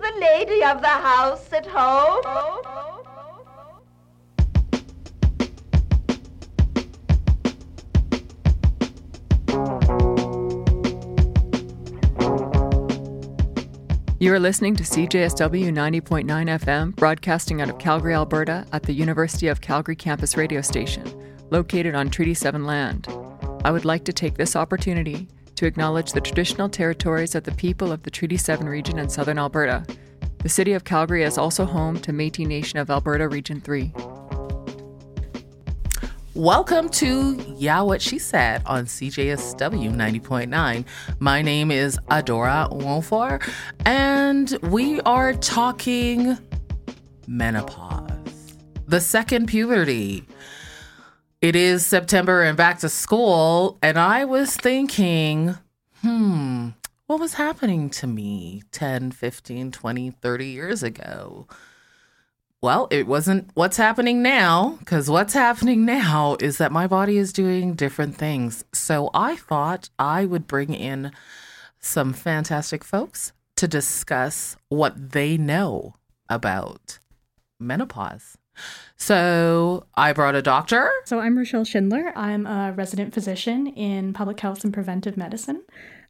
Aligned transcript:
the 0.00 0.12
lady 0.20 0.64
of 0.64 0.80
the 0.80 0.88
house 0.88 1.52
at 1.52 1.66
home? 1.66 2.22
You 14.18 14.34
are 14.34 14.38
listening 14.38 14.76
to 14.76 14.82
CJSW 14.82 15.72
90.9 15.72 16.26
FM, 16.26 16.94
broadcasting 16.94 17.62
out 17.62 17.70
of 17.70 17.78
Calgary, 17.78 18.14
Alberta, 18.14 18.66
at 18.72 18.82
the 18.82 18.92
University 18.92 19.48
of 19.48 19.62
Calgary 19.62 19.96
campus 19.96 20.36
radio 20.36 20.60
station, 20.60 21.04
located 21.50 21.94
on 21.94 22.10
Treaty 22.10 22.34
7 22.34 22.64
land. 22.64 23.08
I 23.64 23.70
would 23.70 23.86
like 23.86 24.04
to 24.04 24.12
take 24.12 24.36
this 24.36 24.56
opportunity 24.56 25.28
to 25.60 25.66
acknowledge 25.66 26.12
the 26.12 26.22
traditional 26.22 26.70
territories 26.70 27.34
of 27.34 27.44
the 27.44 27.52
people 27.52 27.92
of 27.92 28.02
the 28.02 28.10
Treaty 28.10 28.38
7 28.38 28.66
region 28.66 28.98
in 28.98 29.10
southern 29.10 29.38
Alberta. 29.38 29.84
The 30.38 30.48
city 30.48 30.72
of 30.72 30.84
Calgary 30.84 31.22
is 31.22 31.36
also 31.36 31.66
home 31.66 32.00
to 32.00 32.14
Metis 32.14 32.46
Nation 32.46 32.78
of 32.78 32.88
Alberta 32.88 33.28
Region 33.28 33.60
3. 33.60 33.92
Welcome 36.34 36.88
to 36.88 37.34
Yeah 37.58 37.82
What 37.82 38.00
She 38.00 38.18
Said 38.18 38.62
on 38.64 38.86
CJSW 38.86 39.94
90.9. 39.94 40.84
My 41.18 41.42
name 41.42 41.70
is 41.70 41.98
Adora 42.10 42.72
Wonfor, 42.72 43.46
and 43.84 44.56
we 44.62 45.02
are 45.02 45.34
talking 45.34 46.38
menopause, 47.26 48.56
the 48.88 49.02
second 49.02 49.44
puberty. 49.44 50.26
It 51.40 51.56
is 51.56 51.86
September 51.86 52.42
and 52.42 52.54
back 52.54 52.80
to 52.80 52.90
school, 52.90 53.78
and 53.80 53.98
I 53.98 54.26
was 54.26 54.54
thinking, 54.54 55.56
hmm, 56.02 56.68
what 57.06 57.18
was 57.18 57.32
happening 57.32 57.88
to 57.90 58.06
me 58.06 58.62
10, 58.72 59.12
15, 59.12 59.72
20, 59.72 60.10
30 60.10 60.46
years 60.46 60.82
ago? 60.82 61.46
Well, 62.60 62.88
it 62.90 63.06
wasn't 63.06 63.48
what's 63.54 63.78
happening 63.78 64.20
now, 64.20 64.76
because 64.80 65.08
what's 65.08 65.32
happening 65.32 65.86
now 65.86 66.36
is 66.40 66.58
that 66.58 66.72
my 66.72 66.86
body 66.86 67.16
is 67.16 67.32
doing 67.32 67.72
different 67.72 68.18
things. 68.18 68.62
So 68.74 69.08
I 69.14 69.36
thought 69.36 69.88
I 69.98 70.26
would 70.26 70.46
bring 70.46 70.74
in 70.74 71.10
some 71.78 72.12
fantastic 72.12 72.84
folks 72.84 73.32
to 73.56 73.66
discuss 73.66 74.56
what 74.68 75.12
they 75.12 75.38
know 75.38 75.94
about 76.28 76.98
menopause. 77.58 78.36
So 78.96 79.86
I 79.94 80.12
brought 80.12 80.34
a 80.34 80.42
doctor. 80.42 80.90
So 81.06 81.20
I'm 81.20 81.36
Rochelle 81.36 81.64
Schindler. 81.64 82.12
I'm 82.16 82.46
a 82.46 82.72
resident 82.72 83.14
physician 83.14 83.66
in 83.68 84.12
public 84.12 84.40
health 84.40 84.62
and 84.62 84.74
preventive 84.74 85.16
medicine. 85.16 85.62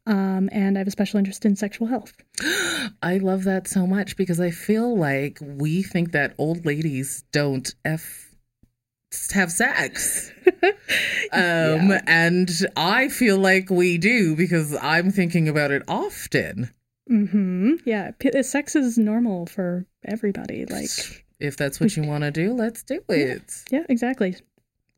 Um, 0.07 0.49
and 0.51 0.77
I 0.77 0.81
have 0.81 0.89
a 0.89 0.91
special 0.91 1.19
interest 1.19 1.45
in 1.45 1.57
sexual 1.57 1.87
health. 1.87 2.15
I 3.03 3.19
love 3.19 3.45
that 3.45 3.69
so 3.69 3.87
much 3.87 4.17
because 4.17 4.41
I 4.41 4.51
feel 4.51 4.97
like 4.97 5.39
we 5.41 5.83
think 5.83 6.13
that 6.13 6.35
old 6.39 6.67
ladies 6.67 7.25
don't 7.33 7.73
f 7.85 8.35
have 9.33 9.53
sex. 9.53 10.33
um, 10.63 10.71
yeah. 11.33 12.01
and 12.07 12.51
I 12.77 13.09
feel 13.09 13.39
like 13.39 13.71
we 13.71 13.99
do 13.99 14.37
because 14.37 14.77
I'm 14.81 15.11
thinking 15.11 15.49
about 15.49 15.71
it 15.71 15.83
often. 15.89 16.71
Mm-hmm. 17.11 17.75
Yeah, 17.85 18.13
P- 18.19 18.43
sex 18.43 18.77
is 18.77 18.97
normal 18.97 19.47
for 19.47 19.87
everybody. 20.05 20.65
Like, 20.65 21.25
if 21.41 21.57
that's 21.57 21.81
what 21.81 21.97
you 21.97 22.05
want 22.05 22.25
to 22.25 22.31
do, 22.31 22.53
let's 22.53 22.83
do 22.83 23.01
it. 23.09 23.63
Yeah, 23.71 23.81
yeah 23.81 23.87
exactly. 23.89 24.37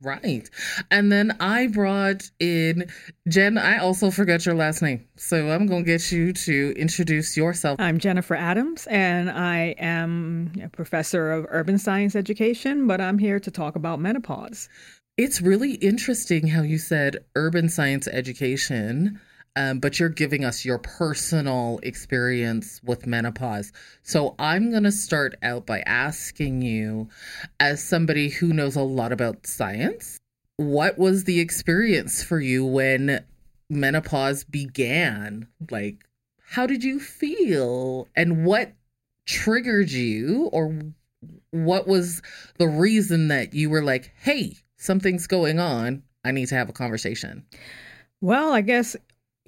Right. 0.02 0.50
And 0.90 1.12
then 1.12 1.36
I 1.38 1.68
brought 1.68 2.28
in 2.40 2.90
Jen. 3.28 3.56
I 3.56 3.78
also 3.78 4.10
forgot 4.10 4.44
your 4.44 4.56
last 4.56 4.82
name. 4.82 5.06
So 5.16 5.50
I'm 5.50 5.66
going 5.66 5.84
to 5.84 5.86
get 5.86 6.10
you 6.10 6.32
to 6.32 6.74
introduce 6.76 7.36
yourself. 7.36 7.78
I'm 7.78 7.98
Jennifer 7.98 8.34
Adams, 8.34 8.88
and 8.88 9.30
I 9.30 9.76
am 9.78 10.52
a 10.60 10.68
professor 10.68 11.30
of 11.30 11.46
urban 11.50 11.78
science 11.78 12.16
education, 12.16 12.88
but 12.88 13.00
I'm 13.00 13.18
here 13.18 13.38
to 13.38 13.50
talk 13.50 13.76
about 13.76 14.00
menopause. 14.00 14.68
It's 15.16 15.40
really 15.40 15.74
interesting 15.74 16.48
how 16.48 16.62
you 16.62 16.78
said 16.78 17.18
urban 17.36 17.68
science 17.68 18.08
education 18.08 19.20
um, 19.56 19.80
but 19.80 20.00
you're 20.00 20.08
giving 20.08 20.44
us 20.44 20.64
your 20.64 20.78
personal 20.78 21.78
experience 21.82 22.80
with 22.82 23.06
menopause. 23.06 23.72
So 24.02 24.34
I'm 24.38 24.70
going 24.70 24.84
to 24.84 24.92
start 24.92 25.34
out 25.42 25.66
by 25.66 25.80
asking 25.80 26.62
you, 26.62 27.08
as 27.60 27.84
somebody 27.84 28.28
who 28.28 28.52
knows 28.52 28.76
a 28.76 28.82
lot 28.82 29.12
about 29.12 29.46
science, 29.46 30.18
what 30.56 30.98
was 30.98 31.24
the 31.24 31.40
experience 31.40 32.22
for 32.22 32.40
you 32.40 32.64
when 32.64 33.24
menopause 33.68 34.44
began? 34.44 35.48
Like, 35.70 36.04
how 36.44 36.66
did 36.66 36.84
you 36.84 37.00
feel? 37.00 38.08
And 38.16 38.44
what 38.44 38.72
triggered 39.26 39.90
you, 39.90 40.50
or 40.52 40.78
what 41.50 41.86
was 41.86 42.22
the 42.58 42.68
reason 42.68 43.28
that 43.28 43.54
you 43.54 43.70
were 43.70 43.82
like, 43.82 44.12
hey, 44.20 44.56
something's 44.76 45.26
going 45.26 45.58
on? 45.58 46.02
I 46.24 46.30
need 46.30 46.46
to 46.48 46.54
have 46.54 46.68
a 46.68 46.72
conversation. 46.72 47.44
Well, 48.20 48.52
I 48.52 48.60
guess 48.60 48.96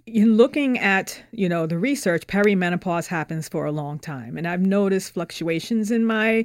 in 0.06 0.36
looking 0.36 0.78
at 0.78 1.22
you 1.32 1.48
know 1.48 1.66
the 1.66 1.78
research 1.78 2.26
perimenopause 2.26 3.06
happens 3.06 3.48
for 3.48 3.64
a 3.64 3.72
long 3.72 3.98
time. 3.98 4.36
And 4.36 4.46
i've 4.46 4.60
noticed 4.60 5.14
fluctuations 5.14 5.90
in 5.90 6.04
my 6.04 6.44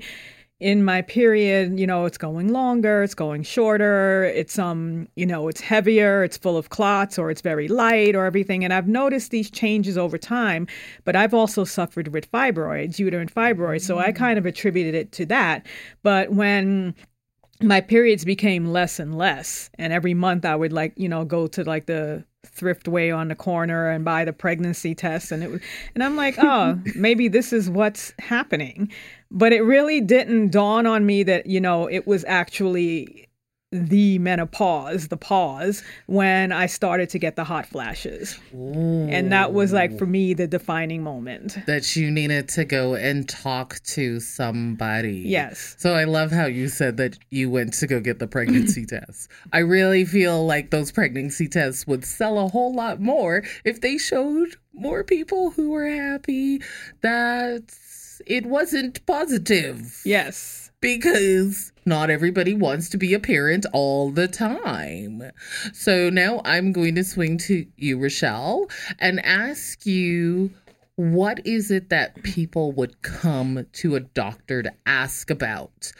in 0.59 0.83
my 0.83 1.01
period. 1.01 1.79
You 1.79 1.87
know 1.87 2.05
it's 2.05 2.17
going 2.17 2.53
longer 2.53 3.03
it's 3.03 3.15
going 3.15 3.43
shorter 3.43 4.23
it's 4.25 4.57
um 4.57 5.07
you 5.15 5.25
know 5.25 5.47
it's 5.49 5.61
heavier 5.61 6.23
it's 6.23 6.37
full 6.37 6.57
of 6.57 6.69
clots 6.69 7.17
or 7.17 7.31
it's 7.31 7.41
very 7.41 7.67
light 7.67 8.15
or 8.15 8.25
everything. 8.25 8.63
And 8.63 8.73
i've 8.73 8.87
noticed 8.87 9.31
these 9.31 9.51
changes 9.51 9.97
over 9.97 10.17
time 10.17 10.67
but 11.03 11.15
i've 11.15 11.33
also 11.33 11.65
suffered 11.65 12.09
with 12.09 12.31
fibroids 12.31 12.97
uterine 12.97 13.29
fibroids 13.29 13.81
so 13.81 13.99
i 13.99 14.11
mm. 14.11 14.15
kind 14.15 14.39
of 14.39 14.45
attributed 14.45 14.95
it 14.95 15.11
to 15.13 15.25
that. 15.27 15.65
But 16.01 16.31
when 16.31 16.95
my 17.61 17.81
periods 17.81 18.23
became 18.23 18.67
less 18.67 18.99
and 18.99 19.17
less 19.17 19.69
and 19.77 19.91
every 19.91 20.13
month 20.13 20.45
i 20.45 20.55
would 20.55 20.71
like 20.71 20.93
you 20.95 21.09
know 21.09 21.25
go 21.25 21.45
to 21.45 21.61
like 21.65 21.87
the 21.87 22.23
thriftway 22.45 23.15
on 23.15 23.27
the 23.27 23.35
corner 23.35 23.89
and 23.89 24.05
buy 24.05 24.23
the 24.23 24.33
pregnancy 24.33 24.95
test 24.95 25.31
and 25.31 25.43
it 25.43 25.51
was 25.51 25.61
and 25.93 26.03
I'm 26.03 26.15
like, 26.15 26.35
"Oh, 26.39 26.79
maybe 26.95 27.27
this 27.27 27.53
is 27.53 27.69
what's 27.69 28.13
happening." 28.19 28.91
But 29.31 29.53
it 29.53 29.61
really 29.61 30.01
didn't 30.01 30.49
dawn 30.49 30.87
on 30.87 31.05
me 31.05 31.21
that, 31.23 31.45
you 31.45 31.61
know, 31.61 31.87
it 31.87 32.07
was 32.07 32.25
actually 32.27 33.28
the 33.71 34.17
menopause, 34.17 35.09
the 35.09 35.17
pause, 35.17 35.83
when 36.07 36.51
I 36.51 36.65
started 36.65 37.09
to 37.11 37.19
get 37.19 37.35
the 37.35 37.43
hot 37.43 37.67
flashes. 37.67 38.39
Ooh. 38.53 39.07
And 39.09 39.31
that 39.31 39.53
was 39.53 39.71
like 39.71 39.97
for 39.97 40.07
me 40.07 40.33
the 40.33 40.47
defining 40.47 41.03
moment. 41.03 41.57
That 41.67 41.95
you 41.95 42.09
needed 42.09 42.49
to 42.49 42.65
go 42.65 42.95
and 42.95 43.29
talk 43.29 43.79
to 43.83 44.19
somebody. 44.19 45.23
Yes. 45.25 45.75
So 45.77 45.93
I 45.93 46.05
love 46.05 46.31
how 46.31 46.45
you 46.45 46.67
said 46.67 46.97
that 46.97 47.19
you 47.29 47.51
went 47.51 47.73
to 47.75 47.87
go 47.87 47.99
get 47.99 48.17
the 48.17 48.27
pregnancy 48.27 48.85
test. 48.87 49.29
I 49.53 49.59
really 49.59 50.03
feel 50.03 50.45
like 50.45 50.71
those 50.71 50.91
pregnancy 50.91 51.47
tests 51.47 51.85
would 51.85 52.05
sell 52.05 52.39
a 52.39 52.47
whole 52.47 52.73
lot 52.73 52.99
more 52.99 53.43
if 53.63 53.81
they 53.81 53.99
showed 53.99 54.55
more 54.73 55.03
people 55.03 55.51
who 55.51 55.69
were 55.69 55.87
happy 55.87 56.61
that 57.01 57.71
it 58.25 58.47
wasn't 58.47 59.05
positive. 59.05 60.01
Yes 60.03 60.68
because 60.81 61.71
not 61.85 62.09
everybody 62.09 62.53
wants 62.53 62.89
to 62.89 62.97
be 62.97 63.13
a 63.13 63.19
parent 63.19 63.65
all 63.73 64.11
the 64.11 64.27
time. 64.27 65.31
So 65.73 66.09
now 66.09 66.41
I'm 66.45 66.71
going 66.71 66.95
to 66.95 67.03
swing 67.03 67.37
to 67.39 67.65
you, 67.75 67.99
Rochelle, 67.99 68.67
and 68.99 69.23
ask 69.25 69.85
you 69.85 70.51
what 70.95 71.45
is 71.45 71.71
it 71.71 71.89
that 71.89 72.23
people 72.23 72.71
would 72.73 73.01
come 73.01 73.65
to 73.71 73.95
a 73.95 74.01
doctor 74.01 74.61
to 74.61 74.71
ask 74.85 75.29
about 75.29 75.91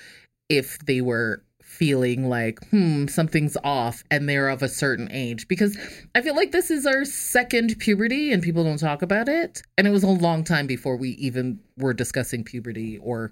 if 0.49 0.77
they 0.79 0.99
were 1.01 1.43
feeling 1.61 2.27
like, 2.27 2.59
hmm, 2.69 3.07
something's 3.07 3.55
off 3.63 4.03
and 4.11 4.27
they're 4.27 4.49
of 4.49 4.61
a 4.61 4.67
certain 4.67 5.07
age. 5.11 5.47
Because 5.47 5.77
I 6.13 6.21
feel 6.21 6.35
like 6.35 6.51
this 6.51 6.69
is 6.69 6.85
our 6.85 7.05
second 7.05 7.79
puberty 7.79 8.33
and 8.33 8.43
people 8.43 8.65
don't 8.65 8.77
talk 8.77 9.01
about 9.01 9.29
it. 9.29 9.61
And 9.77 9.87
it 9.87 9.91
was 9.91 10.03
a 10.03 10.07
long 10.07 10.43
time 10.43 10.67
before 10.67 10.97
we 10.97 11.11
even 11.11 11.59
were 11.77 11.93
discussing 11.93 12.43
puberty 12.43 12.97
or 12.97 13.31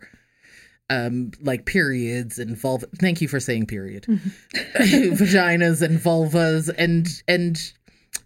um 0.89 1.31
like 1.41 1.65
periods 1.65 2.39
and 2.39 2.57
vulva 2.57 2.87
thank 2.99 3.21
you 3.21 3.27
for 3.27 3.39
saying 3.39 3.65
period. 3.65 4.03
Mm-hmm. 4.03 5.13
vaginas 5.13 5.81
and 5.81 5.99
vulvas 5.99 6.69
and 6.77 7.07
and 7.27 7.73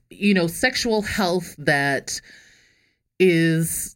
you 0.09 0.33
know 0.33 0.47
sexual 0.47 1.01
health 1.01 1.55
that 1.57 2.21
is 3.19 3.95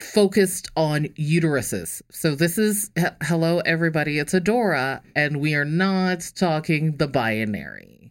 focused 0.00 0.68
on 0.76 1.04
uteruses. 1.18 2.02
So 2.10 2.34
this 2.34 2.58
is 2.58 2.90
he- 2.96 3.06
hello 3.22 3.60
everybody 3.60 4.18
it's 4.18 4.34
adora 4.34 5.00
and 5.14 5.40
we 5.40 5.54
are 5.54 5.64
not 5.64 6.32
talking 6.34 6.96
the 6.96 7.06
binary 7.06 8.01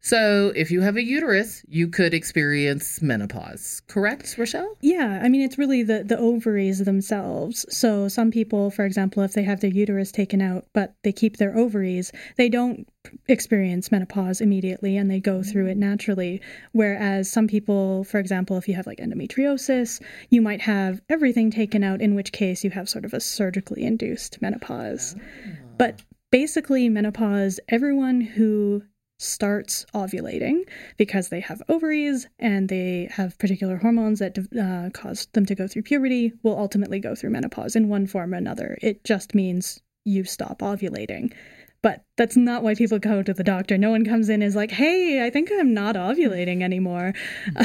So, 0.00 0.52
if 0.54 0.70
you 0.70 0.80
have 0.82 0.96
a 0.96 1.02
uterus, 1.02 1.64
you 1.66 1.88
could 1.88 2.14
experience 2.14 3.02
menopause, 3.02 3.82
correct, 3.88 4.38
Rochelle? 4.38 4.76
Yeah, 4.80 5.20
I 5.22 5.28
mean, 5.28 5.40
it's 5.42 5.58
really 5.58 5.82
the, 5.82 6.04
the 6.04 6.16
ovaries 6.16 6.78
themselves. 6.78 7.66
So, 7.68 8.06
some 8.06 8.30
people, 8.30 8.70
for 8.70 8.84
example, 8.84 9.24
if 9.24 9.32
they 9.32 9.42
have 9.42 9.60
their 9.60 9.72
uterus 9.72 10.12
taken 10.12 10.40
out, 10.40 10.66
but 10.72 10.94
they 11.02 11.10
keep 11.10 11.36
their 11.36 11.56
ovaries, 11.56 12.12
they 12.36 12.48
don't 12.48 12.88
experience 13.26 13.90
menopause 13.90 14.40
immediately 14.40 14.96
and 14.96 15.10
they 15.10 15.18
go 15.18 15.42
through 15.42 15.66
it 15.66 15.76
naturally. 15.76 16.40
Whereas 16.72 17.30
some 17.30 17.48
people, 17.48 18.04
for 18.04 18.18
example, 18.18 18.56
if 18.56 18.68
you 18.68 18.74
have 18.74 18.86
like 18.86 18.98
endometriosis, 18.98 20.00
you 20.30 20.40
might 20.40 20.60
have 20.60 21.00
everything 21.08 21.50
taken 21.50 21.82
out, 21.82 22.00
in 22.00 22.14
which 22.14 22.32
case 22.32 22.62
you 22.62 22.70
have 22.70 22.88
sort 22.88 23.04
of 23.04 23.14
a 23.14 23.20
surgically 23.20 23.82
induced 23.84 24.40
menopause. 24.40 25.16
Ah. 25.18 25.50
But 25.76 26.02
basically, 26.30 26.88
menopause, 26.88 27.58
everyone 27.68 28.20
who 28.20 28.82
starts 29.18 29.84
ovulating 29.94 30.62
because 30.96 31.28
they 31.28 31.40
have 31.40 31.62
ovaries 31.68 32.28
and 32.38 32.68
they 32.68 33.08
have 33.10 33.38
particular 33.38 33.76
hormones 33.76 34.20
that 34.20 34.38
uh, 34.58 34.90
cause 34.90 35.26
them 35.32 35.44
to 35.44 35.54
go 35.54 35.66
through 35.66 35.82
puberty 35.82 36.32
will 36.42 36.58
ultimately 36.58 37.00
go 37.00 37.14
through 37.14 37.30
menopause 37.30 37.74
in 37.74 37.88
one 37.88 38.06
form 38.06 38.32
or 38.32 38.36
another. 38.36 38.78
It 38.80 39.04
just 39.04 39.34
means 39.34 39.80
you 40.04 40.24
stop 40.24 40.60
ovulating. 40.60 41.32
But 41.80 42.04
that's 42.16 42.36
not 42.36 42.64
why 42.64 42.74
people 42.74 42.98
go 42.98 43.22
to 43.22 43.32
the 43.32 43.44
doctor. 43.44 43.78
No 43.78 43.90
one 43.90 44.04
comes 44.04 44.28
in 44.28 44.42
is 44.42 44.56
like, 44.56 44.72
"Hey, 44.72 45.24
I 45.24 45.30
think 45.30 45.48
I'm 45.52 45.72
not 45.72 45.94
ovulating 45.94 46.62
anymore." 46.62 47.14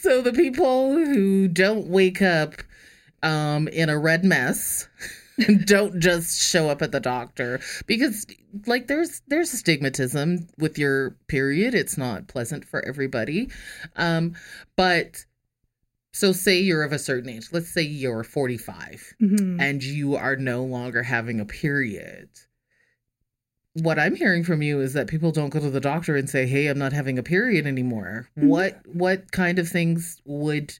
so 0.00 0.20
the 0.20 0.34
people 0.34 0.92
who 0.92 1.48
don't 1.48 1.86
wake 1.86 2.20
up 2.20 2.56
um, 3.22 3.68
in 3.68 3.88
a 3.88 3.98
red 3.98 4.22
mess 4.22 4.86
don't 5.66 6.00
just 6.00 6.40
show 6.42 6.68
up 6.68 6.82
at 6.82 6.92
the 6.92 7.00
doctor 7.00 7.60
because 7.86 8.26
like 8.66 8.86
there's 8.88 9.22
there's 9.28 9.50
stigmatism 9.52 10.48
with 10.58 10.78
your 10.78 11.10
period 11.28 11.74
it's 11.74 11.96
not 11.96 12.26
pleasant 12.26 12.64
for 12.64 12.84
everybody 12.84 13.48
um 13.96 14.34
but 14.76 15.24
so 16.12 16.32
say 16.32 16.58
you're 16.58 16.82
of 16.82 16.92
a 16.92 16.98
certain 16.98 17.30
age 17.30 17.48
let's 17.52 17.68
say 17.68 17.82
you're 17.82 18.24
45 18.24 19.14
Mhm. 19.22 19.60
and 19.60 19.82
you 19.82 20.16
are 20.16 20.36
no 20.36 20.64
longer 20.64 21.02
having 21.04 21.38
a 21.40 21.44
period 21.44 22.28
what 23.74 23.98
i'm 23.98 24.16
hearing 24.16 24.42
from 24.42 24.62
you 24.62 24.80
is 24.80 24.92
that 24.94 25.06
people 25.06 25.30
don't 25.30 25.50
go 25.50 25.60
to 25.60 25.70
the 25.70 25.80
doctor 25.80 26.16
and 26.16 26.28
say 26.28 26.46
hey 26.46 26.66
i'm 26.66 26.78
not 26.78 26.92
having 26.92 27.18
a 27.18 27.22
period 27.22 27.66
anymore 27.66 28.28
Mhm. 28.36 28.44
what 28.48 28.80
what 28.86 29.30
kind 29.30 29.58
of 29.58 29.68
things 29.68 30.20
would 30.24 30.78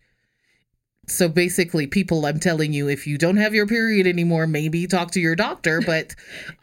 so 1.09 1.29
basically 1.29 1.87
people 1.87 2.25
i'm 2.27 2.41
telling 2.41 2.73
you 2.73 2.89
if 2.89 3.07
you 3.07 3.19
don't 3.19 3.37
have 3.37 3.55
your 3.55 3.67
period 3.67 4.07
anymore 4.07 4.47
maybe 4.47 4.87
talk 4.87 5.11
to 5.11 5.21
your 5.21 5.37
doctor 5.37 5.81
but 5.87 6.15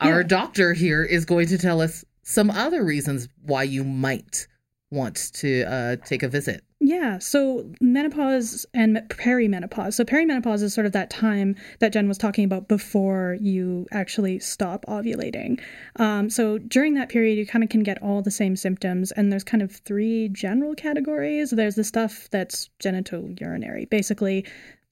our 0.01 0.23
doctor 0.23 0.73
here 0.73 1.03
is 1.03 1.25
going 1.25 1.47
to 1.47 1.57
tell 1.57 1.81
us 1.81 2.03
some 2.23 2.49
other 2.49 2.83
reasons 2.83 3.27
why 3.43 3.63
you 3.63 3.83
might 3.83 4.47
want 4.91 5.31
to 5.33 5.63
uh, 5.63 5.95
take 5.97 6.23
a 6.23 6.27
visit 6.27 6.63
Yeah, 6.81 7.19
so 7.19 7.71
menopause 7.79 8.65
and 8.73 8.97
perimenopause. 9.07 9.93
So 9.93 10.03
perimenopause 10.03 10.61
is 10.61 10.73
sort 10.73 10.85
of 10.85 10.91
that 10.91 11.09
time 11.09 11.55
that 11.79 11.93
Jen 11.93 12.07
was 12.07 12.17
talking 12.17 12.43
about 12.43 12.67
before 12.67 13.37
you 13.39 13.87
actually 13.91 14.39
stop 14.39 14.85
ovulating. 14.85 15.59
Um, 15.95 16.29
so 16.29 16.57
during 16.57 16.93
that 16.95 17.07
period, 17.07 17.37
you 17.37 17.47
kind 17.47 17.63
of 17.63 17.69
can 17.69 17.81
get 17.81 18.01
all 18.03 18.21
the 18.21 18.29
same 18.29 18.57
symptoms, 18.57 19.11
and 19.13 19.31
there's 19.31 19.43
kind 19.43 19.63
of 19.63 19.71
three 19.71 20.29
general 20.29 20.75
categories. 20.75 21.51
There's 21.51 21.75
the 21.75 21.83
stuff 21.83 22.27
that's 22.29 22.69
genital 22.79 23.31
urinary, 23.39 23.85
basically 23.85 24.45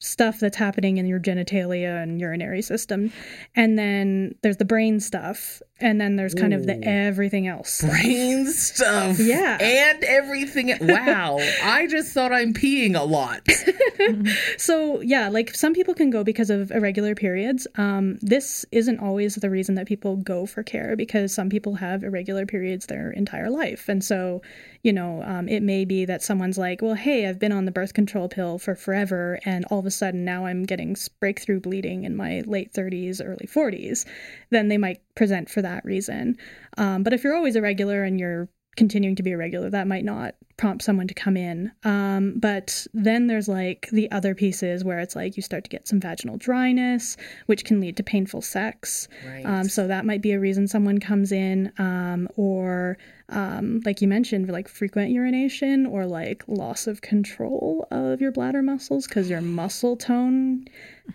stuff 0.04 0.38
that's 0.40 0.56
happening 0.56 0.98
in 0.98 1.06
your 1.06 1.18
genitalia 1.20 2.02
and 2.02 2.20
urinary 2.20 2.62
system, 2.62 3.12
and 3.56 3.78
then 3.78 4.34
there's 4.42 4.58
the 4.58 4.64
brain 4.64 5.00
stuff, 5.00 5.62
and 5.80 6.00
then 6.00 6.16
there's 6.16 6.34
kind 6.34 6.52
of 6.54 6.66
the 6.66 6.78
everything 6.86 7.46
else. 7.46 7.80
brain 7.80 8.46
stuff 8.46 9.18
Yeah. 9.18 9.58
and 9.60 10.04
everything 10.04 10.72
wow 10.80 11.38
i 11.62 11.86
just 11.88 12.12
thought 12.12 12.32
i'm 12.32 12.52
peeing 12.54 12.94
a 12.98 13.02
lot 13.04 13.40
So 14.58 15.00
yeah, 15.00 15.28
like 15.28 15.54
some 15.54 15.72
people 15.72 15.94
can 15.94 16.10
go 16.10 16.24
because 16.24 16.50
of 16.50 16.70
irregular 16.70 17.14
periods. 17.14 17.66
Um, 17.76 18.18
this 18.20 18.64
isn't 18.72 19.00
always 19.00 19.34
the 19.36 19.50
reason 19.50 19.74
that 19.76 19.86
people 19.86 20.16
go 20.16 20.46
for 20.46 20.62
care 20.62 20.96
because 20.96 21.32
some 21.32 21.48
people 21.48 21.74
have 21.76 22.02
irregular 22.04 22.44
periods 22.46 22.86
their 22.86 23.10
entire 23.10 23.50
life, 23.50 23.88
and 23.88 24.02
so 24.04 24.42
you 24.84 24.92
know 24.92 25.22
um, 25.22 25.48
it 25.48 25.62
may 25.62 25.84
be 25.84 26.04
that 26.04 26.22
someone's 26.22 26.58
like, 26.58 26.82
well, 26.82 26.94
hey, 26.94 27.26
I've 27.26 27.40
been 27.40 27.50
on 27.50 27.64
the 27.64 27.72
birth 27.72 27.94
control 27.94 28.28
pill 28.28 28.58
for 28.58 28.76
forever, 28.76 29.40
and 29.44 29.64
all 29.70 29.80
of 29.80 29.86
a 29.86 29.90
sudden 29.90 30.24
now 30.24 30.46
I'm 30.46 30.64
getting 30.64 30.94
breakthrough 31.18 31.58
bleeding 31.58 32.04
in 32.04 32.14
my 32.14 32.42
late 32.46 32.72
30s, 32.72 33.20
early 33.24 33.48
40s. 33.48 34.04
Then 34.50 34.68
they 34.68 34.78
might 34.78 35.00
present 35.16 35.50
for 35.50 35.62
that 35.62 35.84
reason. 35.84 36.36
Um, 36.76 37.02
but 37.02 37.12
if 37.12 37.24
you're 37.24 37.34
always 37.34 37.56
irregular 37.56 38.04
and 38.04 38.20
you're 38.20 38.48
continuing 38.76 39.16
to 39.16 39.22
be 39.22 39.32
irregular, 39.32 39.70
that 39.70 39.86
might 39.86 40.04
not 40.04 40.34
prompt 40.56 40.84
someone 40.84 41.08
to 41.08 41.14
come 41.14 41.36
in. 41.36 41.72
Um, 41.84 42.34
but 42.36 42.86
then 42.92 43.26
there's 43.26 43.48
like 43.48 43.88
the 43.90 44.10
other 44.10 44.34
pieces 44.34 44.84
where 44.84 44.98
it's 44.98 45.16
like 45.16 45.36
you 45.36 45.42
start 45.42 45.64
to 45.64 45.70
get 45.70 45.88
some 45.88 46.00
vaginal 46.00 46.36
dryness, 46.36 47.16
which 47.46 47.64
can 47.64 47.80
lead 47.80 47.96
to 47.96 48.02
painful 48.02 48.42
sex. 48.42 49.08
right 49.26 49.46
Um, 49.46 49.68
so 49.68 49.86
that 49.86 50.04
might 50.04 50.22
be 50.22 50.32
a 50.32 50.40
reason 50.40 50.68
someone 50.68 50.98
comes 50.98 51.32
in, 51.32 51.72
um, 51.78 52.28
or 52.36 52.98
um, 53.30 53.80
like 53.86 54.02
you 54.02 54.08
mentioned, 54.08 54.50
like 54.50 54.68
frequent 54.68 55.10
urination 55.10 55.86
or 55.86 56.04
like 56.06 56.44
loss 56.46 56.86
of 56.86 57.00
control 57.00 57.86
of 57.90 58.20
your 58.20 58.30
bladder 58.30 58.62
muscles 58.62 59.06
because 59.06 59.30
your 59.30 59.40
muscle 59.40 59.96
tone 59.96 60.66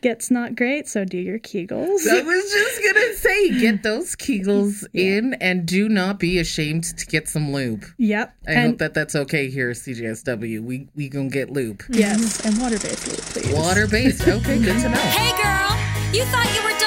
gets 0.02 0.32
not 0.32 0.56
great. 0.56 0.88
So 0.88 1.06
do 1.06 1.18
your 1.20 1.38
Kegels. 1.38 2.08
I 2.08 2.22
was 2.22 2.52
just 2.52 2.84
gonna 2.84 3.14
say, 3.16 3.60
get 3.60 3.84
those 3.84 4.16
Kegels 4.16 4.86
in, 4.94 5.36
and 5.36 5.68
do 5.68 5.88
not 5.88 6.20
be 6.20 6.40
ashamed 6.40 6.86
to 6.98 7.06
get 7.06 7.28
some 7.28 7.54
lube. 7.54 7.86
Yep. 7.98 8.36
I 8.48 8.52
and 8.54 8.70
hope 8.72 8.80
that 8.80 8.94
that's 8.96 9.16
okay 9.16 9.50
here, 9.50 9.70
at 9.70 9.76
CJSW. 9.76 10.64
We 10.64 10.88
we 10.96 11.10
gonna 11.10 11.30
get 11.30 11.52
lube, 11.52 11.84
yes, 11.90 12.44
and 12.44 12.60
water 12.60 12.80
based 12.80 13.08
lube, 13.08 13.20
please. 13.20 13.54
water 13.54 13.88
based. 13.88 14.28
Okay, 14.28 14.58
good 14.58 14.80
to 14.82 14.90
know. 14.90 14.98
Hey 14.98 15.32
girl, 15.42 15.78
you 16.14 16.24
thought 16.26 16.52
you 16.56 16.64
were 16.64 16.79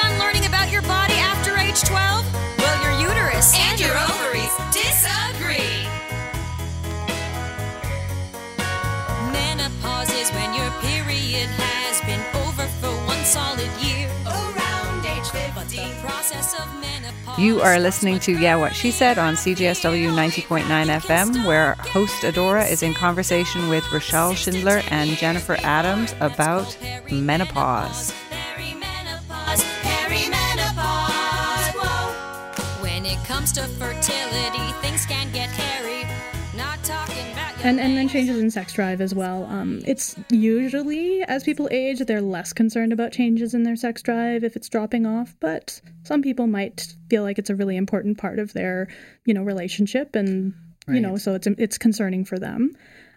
solid 13.33 13.71
year. 13.81 14.07
Around 14.27 15.05
age 15.07 15.27
50. 15.29 15.51
But 15.55 15.67
the 15.67 15.91
process 16.05 16.53
of 16.53 16.67
menopause. 16.79 17.39
You 17.39 17.61
are 17.61 17.79
listening 17.79 18.19
to 18.19 18.37
Yeah 18.37 18.57
What 18.57 18.75
She 18.75 18.91
Said 18.91 19.17
on 19.17 19.33
CJSW 19.33 20.13
90.9 20.13 20.65
FM, 21.01 21.47
where 21.47 21.73
host 21.73 22.21
Adora 22.21 22.69
is 22.69 22.83
in 22.83 22.93
conversation 22.93 23.69
with 23.69 23.91
Rochelle 23.91 24.35
Schindler 24.35 24.83
and 24.91 25.09
Jennifer 25.17 25.57
Adams 25.63 26.13
about 26.19 26.77
menopause. 27.09 28.13
Perimenopause, 28.29 29.63
perimenopause, 29.81 31.73
whoa. 31.73 32.83
When 32.83 33.03
it 33.03 33.17
comes 33.25 33.51
to 33.53 33.63
fertility, 33.81 34.67
things 34.83 35.07
can 35.07 35.31
get 35.31 35.49
hairy. 35.49 36.07
Not 36.55 36.83
talking 36.83 37.31
about 37.31 37.42
and 37.63 37.79
and 37.79 37.97
then 37.97 38.09
changes 38.09 38.37
in 38.37 38.51
sex 38.51 38.73
drive 38.73 39.01
as 39.01 39.15
well. 39.15 39.45
Um, 39.45 39.81
it's 39.85 40.15
usually 40.29 41.23
as 41.23 41.43
people 41.43 41.67
age, 41.71 41.99
they're 41.99 42.21
less 42.21 42.53
concerned 42.53 42.93
about 42.93 43.11
changes 43.11 43.53
in 43.53 43.63
their 43.63 43.75
sex 43.75 44.01
drive 44.01 44.43
if 44.43 44.55
it's 44.55 44.69
dropping 44.69 45.05
off. 45.05 45.35
But 45.39 45.79
some 46.03 46.21
people 46.21 46.47
might 46.47 46.93
feel 47.09 47.23
like 47.23 47.39
it's 47.39 47.49
a 47.49 47.55
really 47.55 47.77
important 47.77 48.17
part 48.17 48.39
of 48.39 48.53
their, 48.53 48.87
you 49.25 49.33
know, 49.33 49.43
relationship, 49.43 50.15
and 50.15 50.53
you 50.87 50.99
know, 50.99 51.15
so 51.17 51.33
it's 51.33 51.47
it's 51.47 51.77
concerning 51.77 52.25
for 52.25 52.37
them. 52.37 52.75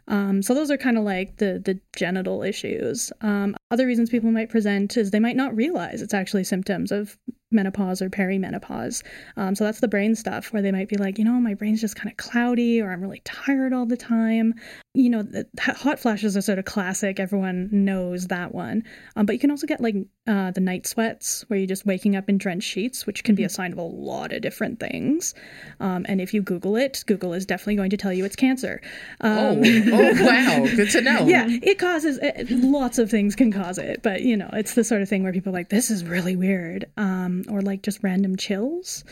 Um, 0.08 0.40
so 0.40 0.54
those 0.54 0.70
are 0.70 0.76
kind 0.76 0.96
of 0.96 1.04
like 1.04 1.38
the 1.38 1.60
the 1.64 1.80
genital 1.96 2.42
issues. 2.42 3.12
Um, 3.22 3.56
other 3.70 3.86
reasons 3.86 4.10
people 4.10 4.30
might 4.30 4.50
present 4.50 4.96
is 4.96 5.10
they 5.10 5.20
might 5.20 5.36
not 5.36 5.56
realize 5.56 6.00
it's 6.00 6.14
actually 6.14 6.44
symptoms 6.44 6.92
of 6.92 7.18
menopause 7.50 8.02
or 8.02 8.10
perimenopause. 8.10 9.02
Um, 9.36 9.54
so 9.54 9.64
that's 9.64 9.80
the 9.80 9.88
brain 9.88 10.14
stuff 10.14 10.52
where 10.52 10.62
they 10.62 10.72
might 10.72 10.88
be 10.88 10.96
like, 10.96 11.18
you 11.18 11.24
know, 11.24 11.32
my 11.34 11.54
brain's 11.54 11.80
just 11.80 11.96
kind 11.96 12.10
of 12.10 12.16
cloudy 12.16 12.80
or 12.80 12.90
I'm 12.92 13.00
really 13.00 13.22
tired 13.24 13.72
all 13.72 13.86
the 13.86 13.96
time. 13.96 14.54
You 14.94 15.10
know, 15.10 15.22
the, 15.22 15.46
hot 15.58 15.98
flashes 16.00 16.36
are 16.36 16.40
sort 16.40 16.58
of 16.58 16.64
classic. 16.64 17.20
Everyone 17.20 17.68
knows 17.70 18.26
that 18.28 18.54
one. 18.54 18.82
Um, 19.14 19.26
but 19.26 19.34
you 19.34 19.38
can 19.38 19.50
also 19.50 19.66
get 19.66 19.80
like 19.80 19.94
uh, 20.26 20.50
the 20.50 20.60
night 20.60 20.86
sweats 20.86 21.44
where 21.48 21.58
you're 21.58 21.68
just 21.68 21.86
waking 21.86 22.16
up 22.16 22.28
in 22.28 22.38
drenched 22.38 22.68
sheets, 22.68 23.06
which 23.06 23.22
can 23.22 23.34
be 23.34 23.44
a 23.44 23.48
sign 23.48 23.72
of 23.72 23.78
a 23.78 23.82
lot 23.82 24.32
of 24.32 24.42
different 24.42 24.80
things. 24.80 25.34
Um, 25.80 26.04
and 26.08 26.20
if 26.20 26.34
you 26.34 26.42
Google 26.42 26.76
it, 26.76 27.04
Google 27.06 27.32
is 27.32 27.46
definitely 27.46 27.76
going 27.76 27.90
to 27.90 27.96
tell 27.96 28.12
you 28.12 28.24
it's 28.24 28.36
cancer. 28.36 28.80
Um, 29.20 29.36
Oh, 29.36 29.62
oh 29.92 30.24
wow, 30.24 30.66
good 30.76 30.90
to 30.90 31.00
know. 31.00 31.26
yeah, 31.26 31.46
it 31.48 31.78
causes 31.78 32.18
it, 32.20 32.50
lots 32.50 32.98
of 32.98 33.10
things 33.10 33.36
can 33.36 33.52
cause 33.52 33.78
it, 33.78 34.02
but 34.02 34.22
you 34.22 34.36
know, 34.36 34.48
it's 34.54 34.74
the 34.74 34.82
sort 34.82 35.02
of 35.02 35.08
thing 35.08 35.22
where 35.22 35.32
people 35.32 35.50
are 35.50 35.52
like, 35.52 35.68
this 35.68 35.90
is 35.90 36.04
really 36.04 36.34
weird, 36.36 36.86
um, 36.96 37.35
or 37.48 37.60
like 37.60 37.82
just 37.82 38.02
random 38.02 38.36
chills. 38.36 39.04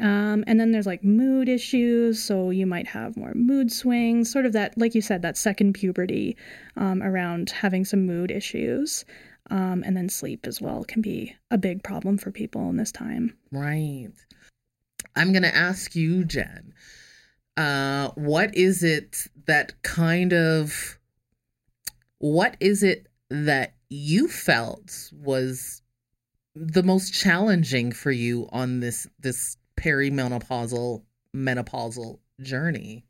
Um, 0.00 0.44
and 0.46 0.60
then 0.60 0.70
there's 0.70 0.86
like 0.86 1.02
mood 1.02 1.48
issues, 1.48 2.22
so 2.22 2.50
you 2.50 2.66
might 2.66 2.86
have 2.86 3.16
more 3.16 3.32
mood 3.34 3.72
swings, 3.72 4.30
sort 4.30 4.46
of 4.46 4.52
that, 4.52 4.78
like 4.78 4.94
you 4.94 5.02
said, 5.02 5.22
that 5.22 5.36
second 5.36 5.72
puberty 5.72 6.36
um, 6.76 7.02
around 7.02 7.50
having 7.50 7.84
some 7.84 8.06
mood 8.06 8.30
issues. 8.30 9.04
Um, 9.50 9.82
and 9.86 9.96
then 9.96 10.08
sleep 10.08 10.46
as 10.46 10.60
well 10.60 10.84
can 10.84 11.00
be 11.00 11.34
a 11.50 11.56
big 11.58 11.82
problem 11.82 12.18
for 12.18 12.30
people 12.30 12.68
in 12.68 12.76
this 12.76 12.92
time. 12.92 13.34
Right. 13.50 14.10
I'm 15.16 15.32
going 15.32 15.42
to 15.42 15.56
ask 15.56 15.96
you, 15.96 16.24
Jen. 16.24 16.74
Uh, 17.56 18.10
what 18.14 18.54
is 18.54 18.84
it 18.84 19.26
that 19.46 19.82
kind 19.82 20.32
of, 20.32 20.98
what 22.18 22.56
is 22.60 22.82
it 22.82 23.08
that 23.30 23.74
you 23.88 24.28
felt 24.28 25.10
was 25.12 25.82
the 26.60 26.82
most 26.82 27.12
challenging 27.14 27.92
for 27.92 28.10
you 28.10 28.48
on 28.52 28.80
this 28.80 29.06
this 29.20 29.56
perimenopausal 29.76 31.02
menopausal 31.34 32.18
journey? 32.40 33.04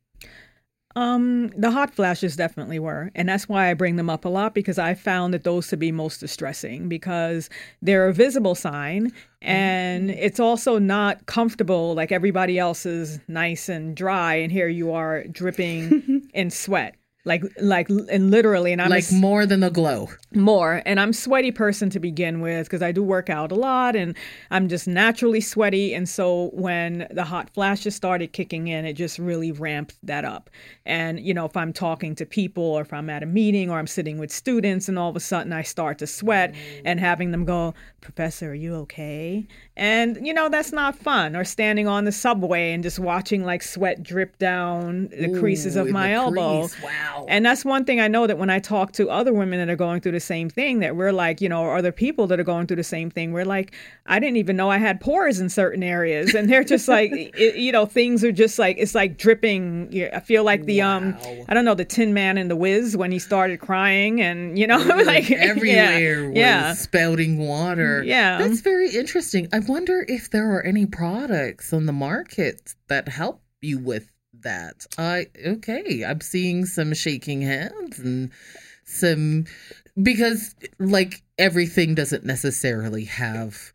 Um, 0.97 1.49
the 1.49 1.71
hot 1.71 1.95
flashes 1.95 2.35
definitely 2.35 2.81
were, 2.81 3.12
and 3.14 3.28
that's 3.28 3.49
why 3.49 3.71
I 3.71 3.75
bring 3.75 3.95
them 3.97 4.11
up 4.11 4.25
a 4.25 4.28
lot 4.28 4.52
because 4.52 4.78
I 4.78 4.95
found 4.95 5.33
that 5.33 5.45
those 5.45 5.69
to 5.69 5.76
be 5.76 5.93
most 5.93 6.19
distressing 6.19 6.88
because 6.88 7.49
they're 7.81 8.09
a 8.09 8.12
visible 8.12 8.57
sign, 8.57 9.12
and 9.40 10.11
it's 10.11 10.40
also 10.40 10.78
not 10.78 11.26
comfortable 11.26 11.95
like 11.95 12.11
everybody 12.11 12.59
else 12.59 12.85
is 12.85 13.21
nice 13.28 13.69
and 13.69 13.97
dry, 13.97 14.37
and 14.37 14.50
here 14.50 14.67
you 14.67 14.93
are 14.93 15.23
dripping 15.25 16.28
in 16.35 16.50
sweat, 16.50 16.97
like 17.25 17.42
like 17.60 17.88
and 17.90 18.30
literally, 18.30 18.72
and 18.72 18.80
I'm 18.80 18.90
like 18.90 19.02
s- 19.04 19.12
more 19.12 19.44
than 19.44 19.60
the 19.60 19.70
glow. 19.70 20.08
more 20.34 20.82
and 20.87 21.00
i'm 21.00 21.12
sweaty 21.12 21.50
person 21.50 21.88
to 21.90 21.98
begin 21.98 22.40
with 22.40 22.66
because 22.66 22.82
i 22.82 22.92
do 22.92 23.02
work 23.02 23.28
out 23.30 23.50
a 23.50 23.54
lot 23.54 23.96
and 23.96 24.14
i'm 24.50 24.68
just 24.68 24.87
naturally 24.87 25.40
sweaty 25.40 25.94
and 25.94 26.06
so 26.08 26.50
when 26.52 27.06
the 27.10 27.25
hot 27.25 27.48
flashes 27.50 27.94
started 27.94 28.32
kicking 28.34 28.68
in 28.68 28.84
it 28.84 28.92
just 28.92 29.18
really 29.18 29.50
ramped 29.52 29.94
that 30.02 30.25
up 30.26 30.50
and 30.84 31.18
you 31.20 31.32
know 31.32 31.46
if 31.46 31.56
i'm 31.56 31.72
talking 31.72 32.14
to 32.14 32.26
people 32.26 32.62
or 32.62 32.82
if 32.82 32.92
i'm 32.92 33.08
at 33.08 33.22
a 33.22 33.26
meeting 33.26 33.70
or 33.70 33.78
i'm 33.78 33.87
sitting 33.87 34.18
with 34.18 34.30
students 34.30 34.87
and 34.88 34.98
all 34.98 35.08
of 35.08 35.16
a 35.16 35.20
sudden 35.20 35.52
i 35.52 35.62
start 35.62 35.98
to 35.98 36.06
sweat 36.06 36.54
and 36.84 37.00
having 37.00 37.30
them 37.30 37.44
go 37.46 37.72
professor 38.00 38.50
are 38.52 38.55
you 38.55 38.75
okay 38.75 39.47
and 39.76 40.25
you 40.26 40.33
know 40.33 40.49
that's 40.49 40.73
not 40.73 40.97
fun 40.97 41.35
or 41.35 41.45
standing 41.45 41.87
on 41.87 42.05
the 42.05 42.12
subway 42.12 42.73
and 42.73 42.83
just 42.83 42.99
watching 42.99 43.45
like 43.45 43.62
sweat 43.62 44.02
drip 44.02 44.38
down 44.38 45.09
the 45.09 45.38
creases 45.38 45.76
of 45.76 45.88
my 45.88 46.12
elbow 46.12 46.69
crease. 46.69 46.83
Wow. 46.83 47.26
and 47.28 47.45
that's 47.45 47.64
one 47.64 47.85
thing 47.85 48.00
I 48.00 48.09
know 48.09 48.26
that 48.26 48.38
when 48.38 48.50
I 48.50 48.59
talk 48.59 48.93
to 48.93 49.09
other 49.11 49.33
women 49.33 49.59
that 49.59 49.73
are 49.73 49.76
going 49.76 50.00
through 50.00 50.12
the 50.12 50.21
same 50.21 50.49
thing, 50.49 50.81
that 50.81 50.97
we're 50.97 51.12
like, 51.12 51.40
you 51.40 51.49
know, 51.49 51.62
or 51.62 51.76
other 51.76 51.93
people 51.93 52.26
that 52.28 52.40
are 52.40 52.45
going 52.45 52.67
through 52.67 52.76
the 52.76 52.85
same 52.85 53.11
thing, 53.11 53.33
we're 53.33 53.45
like, 53.45 53.75
I 54.07 54.19
didn't 54.19 54.37
even 54.37 54.57
know 54.57 54.71
I 54.71 54.78
had 54.78 55.00
pores 55.00 55.40
in 55.40 55.49
certain 55.49 55.83
areas. 55.83 56.35
And 56.35 56.49
they're 56.49 56.64
just 56.64 56.88
like, 56.88 57.11
it, 57.14 57.57
you 57.57 57.73
know, 57.73 57.87
things 57.87 58.25
are 58.25 58.33
just 58.33 58.59
like, 58.59 58.76
it's 58.78 58.95
like 58.95 59.19
dripping. 59.19 60.11
I 60.12 60.21
feel 60.21 60.45
like 60.45 60.64
the, 60.64 60.83
um, 60.83 61.17
I 61.49 61.55
don't 61.55 61.64
know, 61.64 61.75
the 61.75 61.85
Tin 61.85 62.14
Man 62.14 62.38
in 62.38 62.49
The 62.49 62.57
Wiz 62.57 62.97
when 62.97 63.12
he 63.12 63.19
started 63.19 63.61
crying 63.61 64.21
and, 64.21 64.59
you 64.59 64.67
know, 64.67 64.78
like 65.07 65.31
everywhere 65.31 66.21
yeah, 66.21 66.28
was 66.28 66.37
yeah. 66.37 66.73
spouting 66.75 67.38
water. 67.38 67.88
Yeah. 68.04 68.38
That's 68.38 68.61
very 68.61 68.90
interesting. 68.90 69.49
I 69.52 69.61
wonder 69.61 70.04
if 70.09 70.30
there 70.30 70.50
are 70.54 70.62
any 70.62 70.87
products 70.87 71.73
on 71.73 71.87
the 71.87 71.92
market 71.92 72.75
that 72.88 73.09
help 73.09 73.42
you 73.61 73.78
with 73.78 74.11
that. 74.42 74.87
I 74.97 75.26
okay, 75.45 76.04
I'm 76.04 76.21
seeing 76.21 76.64
some 76.64 76.95
shaking 76.95 77.42
hands 77.42 77.99
and 77.99 78.30
some 78.85 79.47
because 80.00 80.54
like 80.78 81.23
everything 81.38 81.95
doesn't 81.95 82.25
necessarily 82.25 83.04
have 83.04 83.73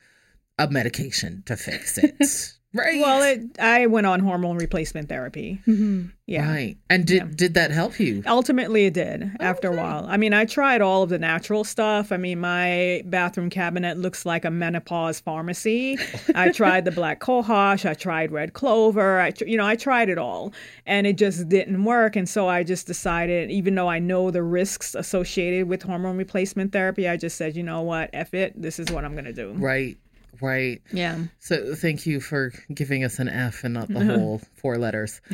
a 0.57 0.69
medication 0.69 1.43
to 1.45 1.55
fix 1.55 1.97
it. 1.97 2.15
right? 2.73 2.99
Well, 2.99 3.23
it, 3.23 3.59
I 3.59 3.85
went 3.87 4.07
on 4.07 4.19
hormone 4.19 4.57
replacement 4.57 5.09
therapy. 5.09 5.61
Mhm. 5.67 6.11
Yeah. 6.25 6.49
Right. 6.49 6.77
And 6.89 7.05
did 7.05 7.17
Yeah. 7.17 7.27
did 7.35 7.53
that 7.55 7.71
help 7.71 7.99
you? 7.99 8.23
Ultimately, 8.25 8.85
it 8.85 8.93
did 8.93 9.29
after 9.41 9.69
a 9.69 9.75
while. 9.75 10.05
I 10.07 10.15
mean, 10.15 10.33
I 10.33 10.45
tried 10.45 10.79
all 10.81 11.03
of 11.03 11.09
the 11.09 11.19
natural 11.19 11.65
stuff. 11.65 12.13
I 12.13 12.17
mean, 12.17 12.39
my 12.39 13.01
bathroom 13.05 13.49
cabinet 13.49 13.97
looks 13.97 14.25
like 14.25 14.45
a 14.45 14.49
menopause 14.49 15.19
pharmacy. 15.19 15.97
I 16.35 16.51
tried 16.51 16.85
the 16.85 16.91
black 16.91 17.19
cohosh. 17.19 17.87
I 17.87 17.93
tried 17.93 18.31
red 18.31 18.53
clover. 18.53 19.19
I, 19.19 19.33
you 19.45 19.57
know, 19.57 19.65
I 19.65 19.75
tried 19.75 20.07
it 20.07 20.17
all, 20.17 20.53
and 20.85 21.05
it 21.05 21.17
just 21.17 21.49
didn't 21.49 21.83
work. 21.83 22.15
And 22.15 22.27
so 22.29 22.47
I 22.47 22.63
just 22.63 22.87
decided, 22.87 23.51
even 23.51 23.75
though 23.75 23.89
I 23.89 23.99
know 23.99 24.31
the 24.31 24.43
risks 24.43 24.95
associated 24.95 25.67
with 25.67 25.83
hormone 25.83 26.15
replacement 26.15 26.71
therapy, 26.71 27.07
I 27.09 27.17
just 27.17 27.35
said, 27.37 27.57
you 27.57 27.63
know 27.63 27.81
what, 27.81 28.09
f 28.13 28.33
it. 28.33 28.53
This 28.61 28.79
is 28.79 28.89
what 28.91 29.03
I'm 29.03 29.13
gonna 29.13 29.33
do. 29.33 29.51
Right. 29.57 29.97
Right. 30.41 30.81
Yeah. 30.91 31.25
So 31.39 31.75
thank 31.75 32.05
you 32.05 32.19
for 32.19 32.51
giving 32.73 33.03
us 33.03 33.19
an 33.19 33.29
F 33.29 33.63
and 33.63 33.73
not 33.73 33.87
the 33.87 34.03
whole 34.17 34.41
four 34.55 34.77
letters. 34.77 35.21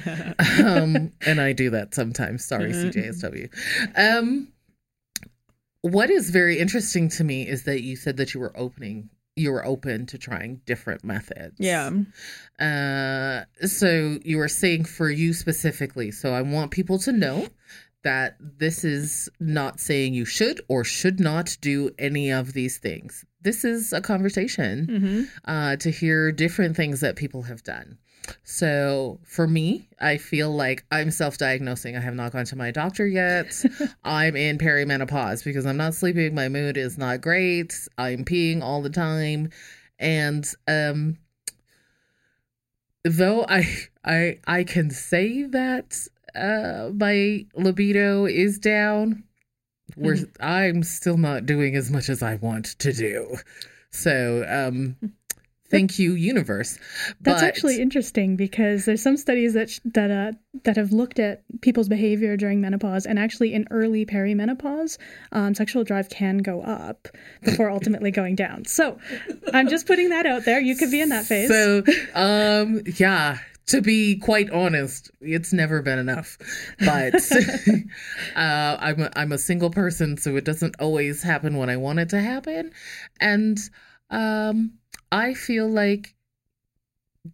Um, 0.60 1.12
and 1.26 1.40
I 1.40 1.54
do 1.54 1.70
that 1.72 1.94
sometimes. 1.96 2.44
Sorry, 2.44 2.72
CJSW. 2.72 3.50
Um, 3.96 4.50
what 5.82 6.10
is 6.10 6.30
very 6.30 6.60
interesting 6.60 7.10
to 7.10 7.24
me 7.24 7.48
is 7.48 7.64
that 7.64 7.82
you 7.82 7.96
said 7.96 8.18
that 8.18 8.34
you 8.34 8.40
were 8.40 8.52
opening, 8.58 9.10
you 9.36 9.52
were 9.52 9.66
open 9.66 10.06
to 10.08 10.18
trying 10.18 10.62
different 10.66 11.04
methods. 11.04 11.56
Yeah. 11.60 11.92
Uh, 12.60 13.46
so 13.66 14.18
you 14.24 14.38
were 14.38 14.50
saying 14.50 14.86
for 14.86 15.10
you 15.10 15.34
specifically. 15.34 16.12
So 16.12 16.34
I 16.34 16.42
want 16.42 16.72
people 16.72 17.00
to 17.00 17.12
know 17.14 17.48
that 18.04 18.38
this 18.40 18.84
is 18.84 19.30
not 19.40 19.80
saying 19.80 20.14
you 20.14 20.26
should 20.26 20.62
or 20.68 20.84
should 20.84 21.20
not 21.20 21.58
do 21.62 21.92
any 22.00 22.32
of 22.32 22.54
these 22.54 22.78
things. 22.78 23.26
This 23.42 23.64
is 23.64 23.94
a 23.94 24.02
conversation 24.02 24.86
hmm 24.86 25.50
uh, 25.50 25.76
to 25.78 25.92
hear 25.92 26.32
different 26.32 26.76
things 26.76 27.02
that 27.02 27.16
people 27.16 27.44
have 27.44 27.64
done. 27.64 27.98
So 28.44 29.20
for 29.26 29.48
me, 29.48 29.90
I 30.00 30.18
feel 30.18 30.52
like 30.52 30.86
I'm 30.92 31.12
self 31.12 31.38
diagnosing. 31.38 31.96
I 31.96 32.02
have 32.02 32.16
not 32.16 32.32
gone 32.32 32.46
to 32.46 32.56
my 32.56 32.72
doctor 32.72 33.08
yet. 33.08 33.54
I'm 34.04 34.36
in 34.36 34.58
perimenopause 34.58 35.44
because 35.44 35.66
I'm 35.66 35.78
not 35.78 35.94
sleeping. 35.94 36.36
My 36.36 36.50
mood 36.50 36.78
is 36.78 36.98
not 36.98 37.22
great. 37.22 37.74
I'm 37.98 38.26
peeing 38.26 38.62
all 38.62 38.82
the 38.82 38.90
time. 38.90 39.50
And 39.98 40.46
um 40.68 41.18
though 43.04 43.46
I 43.48 43.68
I 44.04 44.40
I 44.46 44.64
can 44.64 44.92
say 44.92 45.44
that 45.44 46.08
uh 46.36 46.90
my 46.94 47.46
libido 47.56 48.26
is 48.26 48.60
down, 48.60 49.24
we're 49.98 50.18
I'm 50.40 50.84
still 50.84 51.18
not 51.18 51.46
doing 51.46 51.76
as 51.76 51.90
much 51.92 52.10
as 52.10 52.22
I 52.24 52.36
want 52.36 52.78
to 52.80 52.94
do. 52.94 53.38
So 53.92 54.46
um 54.48 54.96
thank 55.72 56.00
you 56.00 56.14
universe. 56.14 56.80
That's 57.22 57.42
But- 57.42 57.48
actually 57.48 57.80
interesting 57.82 58.36
because 58.36 58.86
there's 58.86 59.02
some 59.04 59.18
studies 59.18 59.54
that 59.54 59.70
sh- 59.70 59.80
that 59.86 60.10
uh, 60.12 60.32
that 60.64 60.78
have 60.78 60.92
looked 60.92 61.20
at 61.20 61.44
people's 61.62 61.88
behavior 61.88 62.36
during 62.36 62.60
menopause, 62.60 63.06
and 63.06 63.20
actually 63.20 63.54
in 63.54 63.68
early 63.70 64.04
perimenopause, 64.06 64.98
um, 65.32 65.54
sexual 65.54 65.84
drive 65.84 66.10
can 66.10 66.40
go 66.40 66.62
up 66.62 67.08
before 67.44 67.70
ultimately 67.70 68.10
going 68.10 68.36
down. 68.36 68.66
So, 68.66 68.98
I'm 69.54 69.70
just 69.70 69.86
putting 69.86 70.10
that 70.10 70.26
out 70.26 70.44
there. 70.44 70.60
You 70.60 70.76
could 70.76 70.90
be 70.90 71.02
in 71.02 71.10
that 71.10 71.26
phase. 71.26 71.50
So, 71.50 71.84
um, 72.16 72.82
yeah, 72.98 73.38
to 73.70 73.82
be 73.82 74.18
quite 74.18 74.50
honest, 74.50 75.12
it's 75.22 75.54
never 75.54 75.84
been 75.84 76.00
enough. 76.00 76.38
But 76.80 77.16
uh, 78.36 78.78
I'm 78.80 79.02
a, 79.02 79.12
I'm 79.16 79.32
a 79.32 79.38
single 79.38 79.70
person, 79.70 80.18
so 80.18 80.36
it 80.36 80.44
doesn't 80.46 80.76
always 80.80 81.22
happen 81.22 81.58
when 81.58 81.70
I 81.70 81.78
want 81.78 82.00
it 82.00 82.10
to 82.10 82.20
happen, 82.20 82.72
and 83.20 83.60
um, 84.10 84.74
I 85.12 85.36
feel 85.36 85.70
like 85.70 86.16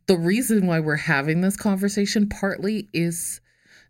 the 0.08 0.18
reason 0.18 0.68
why 0.68 0.80
we're 0.82 0.96
having 0.96 1.40
this 1.40 1.56
conversation 1.56 2.28
partly 2.28 2.90
is 2.94 3.40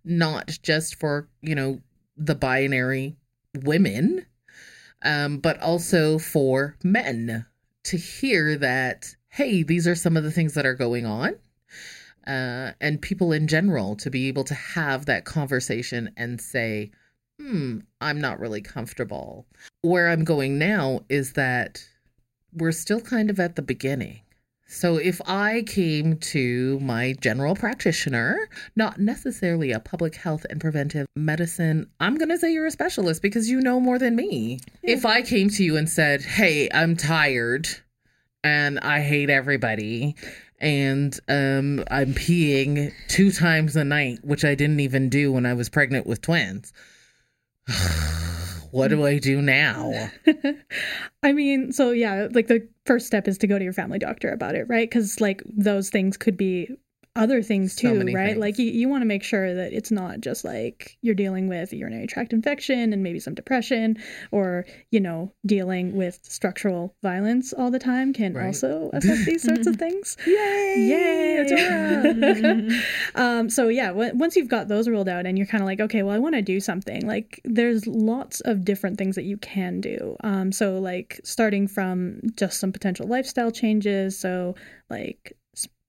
not 0.03 0.59
just 0.61 0.95
for 0.99 1.27
you 1.41 1.55
know 1.55 1.81
the 2.15 2.35
binary 2.35 3.15
women 3.63 4.23
um 5.03 5.39
but 5.39 5.59
also 5.61 6.19
for 6.19 6.75
men 6.83 7.45
to 7.83 7.97
hear 7.97 8.55
that 8.57 9.15
hey 9.29 9.63
these 9.63 9.87
are 9.87 9.95
some 9.95 10.15
of 10.15 10.23
the 10.23 10.31
things 10.31 10.53
that 10.53 10.65
are 10.65 10.75
going 10.75 11.05
on 11.07 11.33
uh 12.27 12.72
and 12.82 13.01
people 13.01 13.32
in 13.32 13.48
general 13.48 13.96
to 13.96 14.10
be 14.10 14.27
able 14.27 14.44
to 14.44 14.53
have 14.53 15.05
that 15.05 15.25
conversation 15.25 16.12
and 16.17 16.39
say 16.41 16.91
hmm 17.39 17.79
i'm 18.01 18.20
not 18.20 18.39
really 18.39 18.62
comfortable. 18.62 19.46
Where 19.82 20.10
i'm 20.10 20.24
going 20.24 20.58
now 20.58 21.01
is 21.10 21.34
that 21.34 21.84
we're 22.53 22.72
still 22.72 23.01
kind 23.01 23.29
of 23.29 23.39
at 23.39 23.55
the 23.55 23.62
beginning. 23.62 24.22
So 24.67 24.98
if 24.98 25.22
I 25.27 25.62
came 25.62 26.17
to 26.17 26.79
my 26.79 27.13
general 27.22 27.55
practitioner, 27.55 28.50
not 28.75 29.00
necessarily 29.00 29.72
a 29.72 29.79
public 29.79 30.15
health 30.15 30.46
and 30.50 30.60
preventive 30.60 31.05
medicine, 31.15 31.88
I'm 32.00 32.17
going 32.17 32.29
to 32.29 32.38
say 32.38 32.51
you're 32.51 32.65
a 32.65 32.72
specialist 32.72 33.22
because 33.22 33.48
you 33.48 33.62
know 33.62 33.79
more 33.79 34.00
than 34.00 34.15
me. 34.15 34.60
If 34.82 35.05
I 35.05 35.22
came 35.22 35.50
to 35.51 35.63
you 35.63 35.77
and 35.77 35.88
said, 35.88 36.24
"Hey, 36.24 36.67
I'm 36.74 36.98
tired 36.98 37.67
and 38.44 38.79
I 38.79 39.01
hate 39.01 39.29
everybody 39.29 40.15
and 40.59 41.19
um 41.27 41.83
I'm 41.89 42.13
peeing 42.13 42.93
two 43.07 43.31
times 43.31 43.75
a 43.75 43.83
night, 43.83 44.19
which 44.24 44.45
I 44.45 44.55
didn't 44.55 44.79
even 44.79 45.09
do 45.09 45.31
when 45.31 45.45
I 45.45 45.53
was 45.53 45.69
pregnant 45.69 46.07
with 46.07 46.21
twins." 46.21 46.74
what 48.71 48.89
do 48.89 49.05
I 49.05 49.19
do 49.19 49.41
now? 49.41 50.12
I 51.24 51.33
mean, 51.33 51.71
so 51.71 51.91
yeah, 51.91 52.27
like 52.31 52.47
the 52.47 52.67
first 52.85 53.07
step 53.07 53.27
is 53.27 53.38
to 53.39 53.47
go 53.47 53.57
to 53.57 53.63
your 53.63 53.74
family 53.74 54.00
doctor 54.00 54.29
about 54.29 54.55
it, 54.55 54.65
right? 54.67 54.89
Because 54.89 55.21
like 55.21 55.41
those 55.45 55.89
things 55.89 56.17
could 56.17 56.38
be 56.38 56.69
other 57.15 57.41
things 57.41 57.75
too, 57.75 57.98
right? 58.13 58.27
things. 58.29 58.38
Like 58.38 58.57
you, 58.60 58.65
you 58.65 58.89
want 58.89 59.01
to 59.01 59.05
make 59.05 59.24
sure 59.24 59.53
that 59.53 59.72
it's 59.74 59.91
not 59.91 60.19
just 60.22 60.43
like 60.43 60.98
you're 61.01 61.15
dealing 61.15 61.48
with 61.48 61.72
urinary 61.72 62.07
tract 62.07 62.34
infection 62.34 62.91
and 62.91 63.01
maybe 63.03 63.19
some 63.19 63.34
depression 63.34 63.98
or, 64.31 64.65
you 64.91 65.00
know, 65.00 65.34
dealing 65.45 65.95
with 65.95 66.19
structural 66.24 66.95
violence 67.01 67.53
all 67.53 67.72
the 67.72 67.79
time 67.79 68.12
can 68.13 68.34
Right. 68.34 68.48
also 68.48 68.89
affect 68.93 69.25
these 69.25 69.43
sorts 69.43 69.65
of 69.67 69.77
things. 69.77 70.17
Yay! 70.27 70.75
Yay, 70.89 72.79
um, 73.15 73.50
so 73.50 73.67
yeah, 73.69 73.88
w- 73.88 74.12
once 74.15 74.36
you've 74.36 74.50
got 74.50 74.67
those 74.67 74.88
ruled 74.88 75.07
out 75.07 75.25
and 75.25 75.38
you're 75.38 75.48
kind 75.48 75.62
of 75.63 75.67
like, 75.67 75.79
okay, 75.79 76.03
well, 76.03 76.15
I 76.15 76.19
want 76.19 76.36
to 76.36 76.41
do 76.41 76.60
something. 76.60 77.05
Like, 77.07 77.39
there's 77.45 77.88
lots 77.88 78.41
of 78.41 78.65
different 78.65 78.98
things 78.98 79.15
that 79.15 79.24
you 79.24 79.38
can 79.38 79.79
do. 79.81 80.17
Um, 80.24 80.51
so 80.51 80.79
like 80.79 81.19
starting 81.24 81.67
from 81.67 82.19
just 82.36 82.60
some 82.60 82.72
potential 82.72 83.07
lifestyle 83.07 83.51
changes. 83.51 84.17
So 84.19 84.55
like 84.89 85.36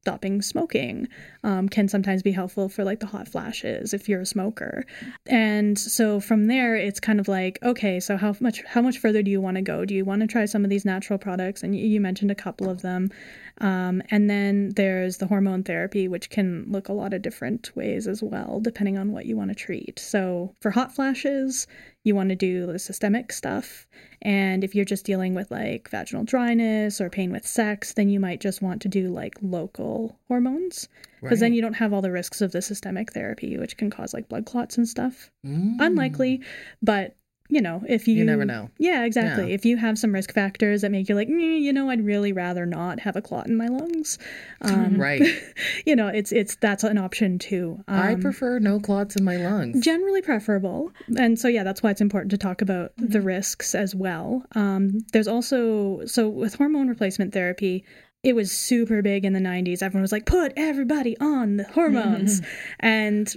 stopping 0.06 0.40
smoking 0.40 1.08
um, 1.42 1.68
can 1.68 1.88
sometimes 1.88 2.22
be 2.22 2.30
helpful 2.30 2.68
for 2.68 2.84
like 2.84 3.00
the 3.00 3.06
hot 3.06 3.26
flashes 3.26 3.92
if 3.92 4.08
you're 4.08 4.20
a 4.20 4.26
smoker. 4.26 4.84
And 5.26 5.76
so 5.76 6.20
from 6.20 6.46
there 6.46 6.76
it's 6.76 7.00
kind 7.00 7.18
of 7.18 7.26
like 7.26 7.58
okay 7.64 7.98
so 7.98 8.16
how 8.16 8.36
much 8.38 8.62
how 8.62 8.82
much 8.82 8.98
further 8.98 9.20
do 9.20 9.32
you 9.32 9.40
want 9.40 9.56
to 9.56 9.62
go? 9.62 9.84
Do 9.84 9.94
you 9.96 10.04
want 10.04 10.20
to 10.20 10.28
try 10.28 10.44
some 10.44 10.62
of 10.62 10.70
these 10.70 10.84
natural 10.84 11.18
products? 11.18 11.64
And 11.64 11.74
you, 11.74 11.96
mentioned 11.96 12.30
a 12.30 12.36
couple 12.36 12.68
of 12.68 12.82
them. 12.82 13.10
Um, 13.58 14.02
and 14.10 14.28
then 14.28 14.72
there's 14.76 15.16
the 15.16 15.26
hormone 15.26 15.62
therapy 15.64 16.08
which 16.08 16.28
can 16.28 16.66
look 16.68 16.88
a 16.88 16.92
lot 16.92 17.14
of 17.14 17.22
different 17.22 17.74
ways 17.74 18.06
as 18.06 18.22
well 18.22 18.60
depending 18.60 18.98
on 18.98 19.12
what 19.12 19.26
you 19.26 19.36
want 19.36 19.50
to 19.50 19.56
treat. 19.56 19.98
So 19.98 20.54
for 20.60 20.70
hot 20.70 20.94
flashes 20.94 21.66
you 22.06 22.14
want 22.14 22.28
to 22.28 22.36
do 22.36 22.66
the 22.66 22.78
systemic 22.78 23.32
stuff. 23.32 23.86
And 24.22 24.62
if 24.62 24.76
you're 24.76 24.84
just 24.84 25.04
dealing 25.04 25.34
with 25.34 25.50
like 25.50 25.90
vaginal 25.90 26.22
dryness 26.22 27.00
or 27.00 27.10
pain 27.10 27.32
with 27.32 27.46
sex 27.46 27.92
then 27.94 28.08
you 28.08 28.20
might 28.20 28.40
just 28.40 28.62
want 28.62 28.80
to 28.82 28.88
do 28.88 29.08
like 29.08 29.34
local 29.42 30.16
hormones. 30.28 30.88
Because 31.20 31.40
then 31.40 31.52
you 31.52 31.60
don't 31.60 31.74
have 31.74 31.92
all 31.92 32.02
the 32.02 32.12
risks 32.12 32.40
of 32.40 32.52
the 32.52 32.62
systemic 32.62 33.12
therapy 33.12 33.58
which 33.58 33.76
can 33.76 33.90
cause 33.90 34.14
like 34.14 34.28
blood 34.28 34.46
clots 34.46 34.78
and 34.78 34.88
stuff. 34.88 35.30
Mm. 35.44 35.76
unlikely 35.80 36.42
but 36.80 37.16
you 37.48 37.60
know 37.60 37.82
if 37.88 38.08
you 38.08 38.14
You 38.16 38.24
never 38.24 38.44
know. 38.44 38.70
yeah 38.78 39.04
exactly 39.04 39.48
Yeah. 39.48 39.54
if 39.54 39.64
you 39.64 39.76
have 39.76 39.98
some 39.98 40.12
risk 40.12 40.32
factors 40.32 40.82
that 40.82 40.90
make 40.90 41.08
you 41.08 41.14
like 41.14 41.28
"Mm, 41.28 41.60
you 41.60 41.72
know 41.72 41.90
i'd 41.90 42.04
really 42.04 42.32
rather 42.32 42.66
not 42.66 43.00
have 43.00 43.16
a 43.16 43.22
clot 43.22 43.46
in 43.46 43.56
my 43.56 43.68
lungs 43.68 44.18
um, 44.62 44.98
Right. 45.00 45.22
you 45.86 45.94
know 45.96 46.08
it's 46.08 46.32
it's 46.32 46.56
that's 46.56 46.82
an 46.84 46.98
option 46.98 47.38
too 47.38 47.82
I 47.88 48.12
Um, 48.14 48.20
prefer 48.20 48.58
no 48.58 48.80
clots 48.80 49.16
in 49.16 49.24
my 49.24 49.36
lungs. 49.36 49.80
generally 49.80 50.22
preferable 50.22 50.92
and 51.16 51.38
so 51.38 51.48
yeah 51.48 51.62
that's 51.62 51.82
why 51.82 51.90
it's 51.90 52.00
important 52.00 52.30
to 52.32 52.38
talk 52.38 52.62
about 52.62 52.92
the 52.98 53.20
risks 53.20 53.74
as 53.74 53.94
well 53.94 54.44
um, 54.54 55.00
there's 55.12 55.28
also 55.28 56.04
so 56.06 56.28
with 56.28 56.54
hormone 56.54 56.88
replacement 56.88 57.32
therapy 57.32 57.84
it 58.22 58.34
was 58.34 58.50
super 58.50 59.02
big 59.02 59.24
in 59.24 59.34
the 59.34 59.40
90s 59.40 59.82
everyone 59.82 60.02
was 60.02 60.10
like 60.12 60.26
put 60.26 60.52
everybody 60.56 61.16
on 61.20 61.58
the 61.58 61.64
hormones 61.64 62.42
and 62.80 63.36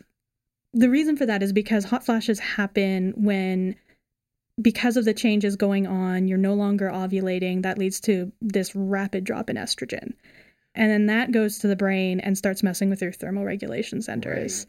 the 0.73 0.89
reason 0.89 1.17
for 1.17 1.25
that 1.25 1.41
is 1.43 1.51
because 1.51 1.83
hot 1.85 2.05
flashes 2.05 2.39
happen 2.39 3.13
when 3.17 3.75
because 4.61 4.97
of 4.97 5.05
the 5.05 5.13
changes 5.13 5.55
going 5.55 5.87
on 5.87 6.27
you're 6.27 6.37
no 6.37 6.53
longer 6.53 6.89
ovulating 6.89 7.63
that 7.63 7.77
leads 7.77 7.99
to 7.99 8.31
this 8.41 8.75
rapid 8.75 9.23
drop 9.23 9.49
in 9.49 9.55
estrogen 9.55 10.13
and 10.75 10.91
then 10.91 11.07
that 11.07 11.31
goes 11.31 11.57
to 11.57 11.67
the 11.67 11.75
brain 11.75 12.19
and 12.19 12.37
starts 12.37 12.63
messing 12.63 12.89
with 12.89 13.01
your 13.01 13.11
thermal 13.11 13.45
regulation 13.45 14.01
centers 14.01 14.67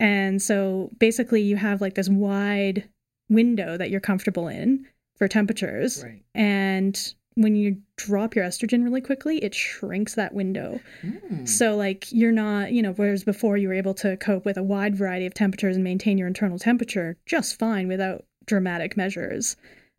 and 0.00 0.40
so 0.40 0.90
basically, 0.98 1.42
you 1.42 1.56
have 1.56 1.80
like 1.80 1.94
this 1.94 2.08
wide 2.08 2.88
window 3.28 3.76
that 3.76 3.90
you're 3.90 4.00
comfortable 4.00 4.48
in 4.48 4.86
for 5.16 5.28
temperatures. 5.28 6.04
Right. 6.04 6.22
And 6.34 7.14
when 7.34 7.54
you 7.54 7.78
drop 7.96 8.34
your 8.34 8.44
estrogen 8.44 8.84
really 8.84 9.00
quickly, 9.00 9.38
it 9.38 9.54
shrinks 9.54 10.14
that 10.14 10.34
window. 10.34 10.80
Mm. 11.02 11.48
So, 11.48 11.76
like, 11.76 12.10
you're 12.10 12.32
not, 12.32 12.72
you 12.72 12.82
know, 12.82 12.92
whereas 12.92 13.24
before 13.24 13.56
you 13.56 13.68
were 13.68 13.74
able 13.74 13.94
to 13.94 14.16
cope 14.16 14.44
with 14.44 14.56
a 14.56 14.62
wide 14.62 14.96
variety 14.96 15.26
of 15.26 15.34
temperatures 15.34 15.76
and 15.76 15.84
maintain 15.84 16.18
your 16.18 16.28
internal 16.28 16.58
temperature 16.58 17.16
just 17.26 17.58
fine 17.58 17.88
without 17.88 18.24
dramatic 18.48 18.96
measures. 18.96 19.56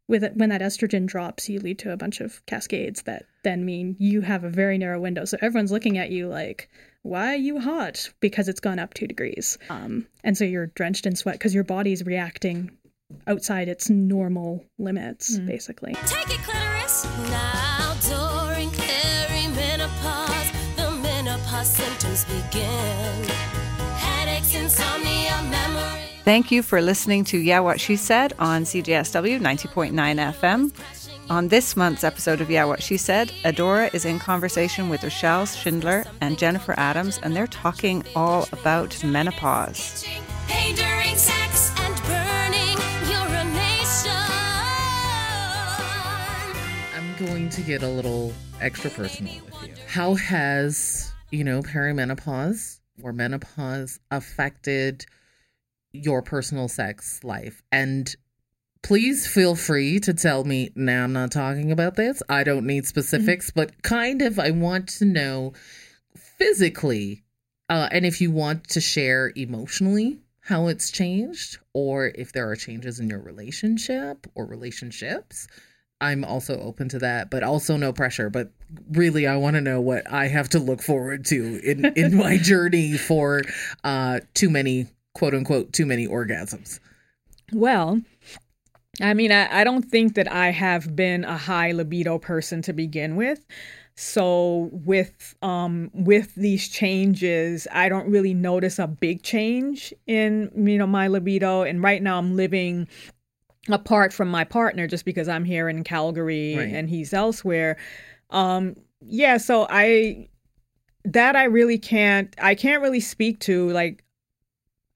With 0.09 0.23
it, 0.23 0.35
when 0.35 0.49
that 0.49 0.61
estrogen 0.61 1.05
drops, 1.05 1.47
you 1.47 1.59
lead 1.59 1.77
to 1.79 1.93
a 1.93 1.97
bunch 1.97 2.19
of 2.19 2.43
cascades 2.47 3.03
that 3.03 3.25
then 3.43 3.63
mean 3.63 3.95
you 3.99 4.21
have 4.21 4.43
a 4.43 4.49
very 4.49 4.77
narrow 4.77 4.99
window. 4.99 5.23
So 5.23 5.37
everyone's 5.39 5.71
looking 5.71 5.99
at 5.99 6.09
you 6.09 6.27
like, 6.27 6.67
why 7.03 7.33
are 7.33 7.37
you 7.37 7.59
hot? 7.59 8.09
Because 8.19 8.49
it's 8.49 8.59
gone 8.59 8.79
up 8.79 8.93
two 8.95 9.07
degrees. 9.07 9.57
Um, 9.69 10.07
and 10.23 10.35
so 10.35 10.43
you're 10.45 10.65
drenched 10.67 11.05
in 11.05 11.15
sweat 11.15 11.35
because 11.35 11.53
your 11.53 11.63
body's 11.63 12.03
reacting 12.03 12.71
outside 13.27 13.67
its 13.67 13.89
normal 13.89 14.65
limits, 14.79 15.37
basically. 15.39 15.93
Take 16.05 16.29
it, 16.29 16.41
clitoris. 16.43 17.05
Now 17.29 17.95
during 18.09 18.69
perimenopause, 18.69 20.51
the 20.75 20.91
menopause 21.03 21.69
symptoms 21.69 22.25
begin. 22.25 23.23
Headaches, 23.95 24.55
insomnia, 24.55 25.41
memory. 25.49 26.08
Thank 26.25 26.51
you 26.51 26.61
for 26.61 26.81
listening 26.81 27.23
to 27.25 27.37
Yeah 27.37 27.59
What 27.61 27.79
She 27.79 27.95
Said 27.95 28.33
on 28.39 28.63
CJSW 28.63 29.39
90.9 29.39 29.91
FM. 29.93 30.71
On 31.29 31.47
this 31.47 31.75
month's 31.75 32.03
episode 32.03 32.41
of 32.41 32.51
Yeah 32.51 32.65
What 32.65 32.83
She 32.83 32.97
Said, 32.97 33.31
Adora 33.43 33.93
is 33.93 34.05
in 34.05 34.19
conversation 34.19 34.89
with 34.89 35.03
Rochelle 35.03 35.45
Schindler 35.45 36.05
and 36.21 36.37
Jennifer 36.37 36.75
Adams, 36.77 37.19
and 37.23 37.35
they're 37.35 37.47
talking 37.47 38.03
all 38.15 38.47
about 38.51 39.01
menopause. 39.03 40.05
Pain 40.47 40.75
during 40.75 41.15
sex 41.15 41.71
and 41.79 41.95
burning 42.03 42.77
urination. 43.09 44.11
I'm 46.95 47.15
going 47.25 47.49
to 47.49 47.61
get 47.61 47.81
a 47.81 47.87
little 47.87 48.33
extra 48.61 48.91
personal 48.91 49.33
with 49.45 49.67
you. 49.67 49.73
How 49.87 50.15
has, 50.15 51.11
you 51.31 51.43
know, 51.43 51.61
perimenopause 51.61 52.79
or 53.01 53.13
menopause 53.13 53.99
affected 54.11 55.05
your 55.91 56.21
personal 56.21 56.67
sex 56.67 57.23
life? 57.23 57.61
And 57.71 58.13
please 58.81 59.27
feel 59.27 59.55
free 59.55 59.99
to 60.01 60.13
tell 60.13 60.43
me, 60.43 60.71
now 60.75 61.03
I'm 61.03 61.13
not 61.13 61.31
talking 61.31 61.71
about 61.71 61.95
this. 61.95 62.21
I 62.29 62.43
don't 62.43 62.65
need 62.65 62.85
specifics, 62.85 63.51
but 63.51 63.83
kind 63.83 64.21
of 64.21 64.39
I 64.39 64.51
want 64.51 64.87
to 64.99 65.05
know 65.05 65.53
physically 66.15 67.23
uh, 67.69 67.87
and 67.91 68.05
if 68.05 68.19
you 68.19 68.31
want 68.31 68.67
to 68.69 68.81
share 68.81 69.31
emotionally 69.35 70.19
how 70.41 70.67
it's 70.67 70.89
changed 70.89 71.59
or 71.73 72.11
if 72.15 72.33
there 72.33 72.49
are 72.49 72.55
changes 72.55 72.99
in 72.99 73.09
your 73.09 73.19
relationship 73.19 74.25
or 74.35 74.45
relationships 74.45 75.47
i'm 76.01 76.23
also 76.23 76.59
open 76.59 76.89
to 76.89 76.99
that 76.99 77.29
but 77.29 77.43
also 77.43 77.77
no 77.77 77.93
pressure 77.93 78.29
but 78.29 78.51
really 78.91 79.27
i 79.27 79.35
want 79.35 79.55
to 79.55 79.61
know 79.61 79.79
what 79.79 80.09
i 80.11 80.27
have 80.27 80.49
to 80.49 80.59
look 80.59 80.81
forward 80.81 81.25
to 81.25 81.59
in 81.63 81.85
in 81.95 82.15
my 82.15 82.37
journey 82.41 82.97
for 82.97 83.43
uh 83.83 84.19
too 84.33 84.49
many 84.49 84.87
quote 85.19 85.33
unquote 85.35 85.71
too 85.73 85.85
many 85.85 86.07
orgasms 86.07 86.79
Well, 87.53 88.01
I 89.01 89.13
mean, 89.13 89.31
I, 89.31 89.61
I 89.61 89.63
don't 89.63 89.83
think 89.83 90.15
that 90.15 90.29
I 90.31 90.51
have 90.51 90.95
been 90.95 91.23
a 91.23 91.37
high 91.37 91.71
libido 91.71 92.17
person 92.19 92.61
to 92.63 92.73
begin 92.73 93.15
with. 93.15 93.45
So 93.95 94.69
with 94.71 95.35
um 95.41 95.91
with 95.93 96.33
these 96.35 96.69
changes, 96.69 97.67
I 97.71 97.89
don't 97.89 98.09
really 98.09 98.33
notice 98.33 98.79
a 98.79 98.87
big 98.87 99.23
change 99.23 99.93
in 100.07 100.51
you 100.55 100.77
know 100.77 100.87
my 100.87 101.07
libido. 101.09 101.63
And 101.63 101.83
right 101.83 102.01
now 102.01 102.17
I'm 102.17 102.35
living 102.35 102.87
apart 103.69 104.13
from 104.13 104.29
my 104.29 104.45
partner 104.45 104.87
just 104.87 105.05
because 105.05 105.27
I'm 105.27 105.43
here 105.45 105.67
in 105.69 105.83
Calgary 105.83 106.55
Right. 106.55 106.73
and 106.73 106.89
he's 106.89 107.13
elsewhere. 107.13 107.75
Um 108.29 108.75
yeah, 109.01 109.37
so 109.37 109.67
I 109.69 110.29
that 111.05 111.35
I 111.35 111.43
really 111.45 111.77
can't 111.77 112.33
I 112.41 112.55
can't 112.55 112.81
really 112.81 112.99
speak 113.01 113.39
to 113.41 113.69
like 113.71 114.03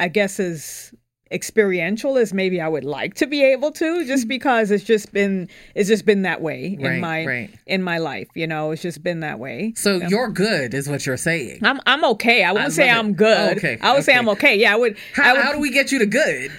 I 0.04 0.10
guess 0.10 0.38
as 0.38 0.94
experiential 1.32 2.18
as 2.18 2.34
maybe 2.34 2.60
I 2.60 2.68
would 2.68 2.84
like 2.84 3.13
to 3.16 3.26
be 3.26 3.42
able 3.42 3.72
to 3.72 4.06
just 4.06 4.24
mm-hmm. 4.24 4.28
because 4.28 4.70
it's 4.70 4.84
just 4.84 5.13
been 5.13 5.48
it's 5.76 5.88
just 5.88 6.06
been 6.06 6.24
that 6.24 6.42
way 6.42 6.78
Right, 6.78 6.96
in 6.96 7.00
my 7.00 7.26
right. 7.26 7.50
in 7.66 7.82
my 7.82 8.00
life, 8.00 8.28
you 8.36 8.46
know, 8.46 8.72
it's 8.72 8.82
just 8.82 9.02
been 9.02 9.22
that 9.22 9.39
way. 9.39 9.72
so 9.78 9.96
um, 9.96 10.04
you're 10.10 10.30
good 10.30 10.74
is 10.74 10.89
what 10.89 11.06
you're 11.06 11.16
saying 11.16 11.60
I'm 11.63 11.80
I'm 11.86 12.04
okay. 12.04 12.44
I 12.44 12.52
wouldn't 12.52 12.74
I 12.74 12.76
say 12.76 12.89
it. 12.89 12.94
I'm 12.94 13.13
good. 13.13 13.54
Oh, 13.54 13.58
okay, 13.58 13.78
I 13.82 13.94
would 13.94 14.04
say. 14.04 14.13
I'm 14.13 14.28
okay. 14.30 14.60
Yeah, 14.60 14.74
I 14.74 14.76
would 14.76 14.98
how, 15.13 15.30
I 15.30 15.34
would 15.34 15.42
how 15.42 15.52
do 15.54 15.60
we 15.60 15.72
get 15.72 15.94
you 15.94 16.00
to 16.00 16.06
good 16.06 16.52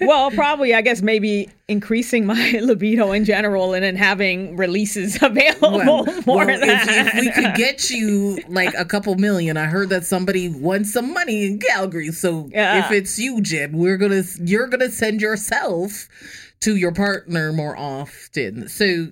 well, 0.00 0.30
probably 0.42 0.72
I 0.72 0.80
guess 0.80 1.02
maybe 1.02 1.50
increasing 1.68 2.24
my 2.24 2.58
libido 2.62 3.12
in 3.12 3.24
general 3.24 3.74
and 3.74 3.84
then 3.84 3.94
having 3.94 4.56
releases 4.56 5.16
available 5.22 5.78
well, 5.78 6.04
more 6.26 6.46
well, 6.46 6.46
than 6.46 6.62
if, 6.62 6.88
if 6.88 7.14
we 7.14 7.30
could 7.30 7.54
get 7.54 7.90
you 7.90 8.38
like 8.48 8.72
a 8.74 8.84
couple 8.84 9.14
million, 9.16 9.56
I 9.56 9.66
heard 9.66 9.90
that 9.90 10.04
somebody 10.04 10.48
won 10.48 10.84
some 10.84 11.12
money 11.12 11.46
in 11.46 11.58
Calgary. 11.58 12.08
So 12.12 12.48
Yeah. 12.50 12.84
if 12.86 12.90
it's 12.92 13.18
you, 13.18 13.40
Jen, 13.42 13.76
we're 13.76 13.98
gonna 13.98 14.22
you're 14.40 14.66
gonna 14.66 14.90
send 14.90 15.20
yourself 15.20 16.08
to 16.60 16.74
your 16.74 16.92
partner 16.92 17.52
more 17.52 17.76
often. 17.76 18.68
So 18.68 19.08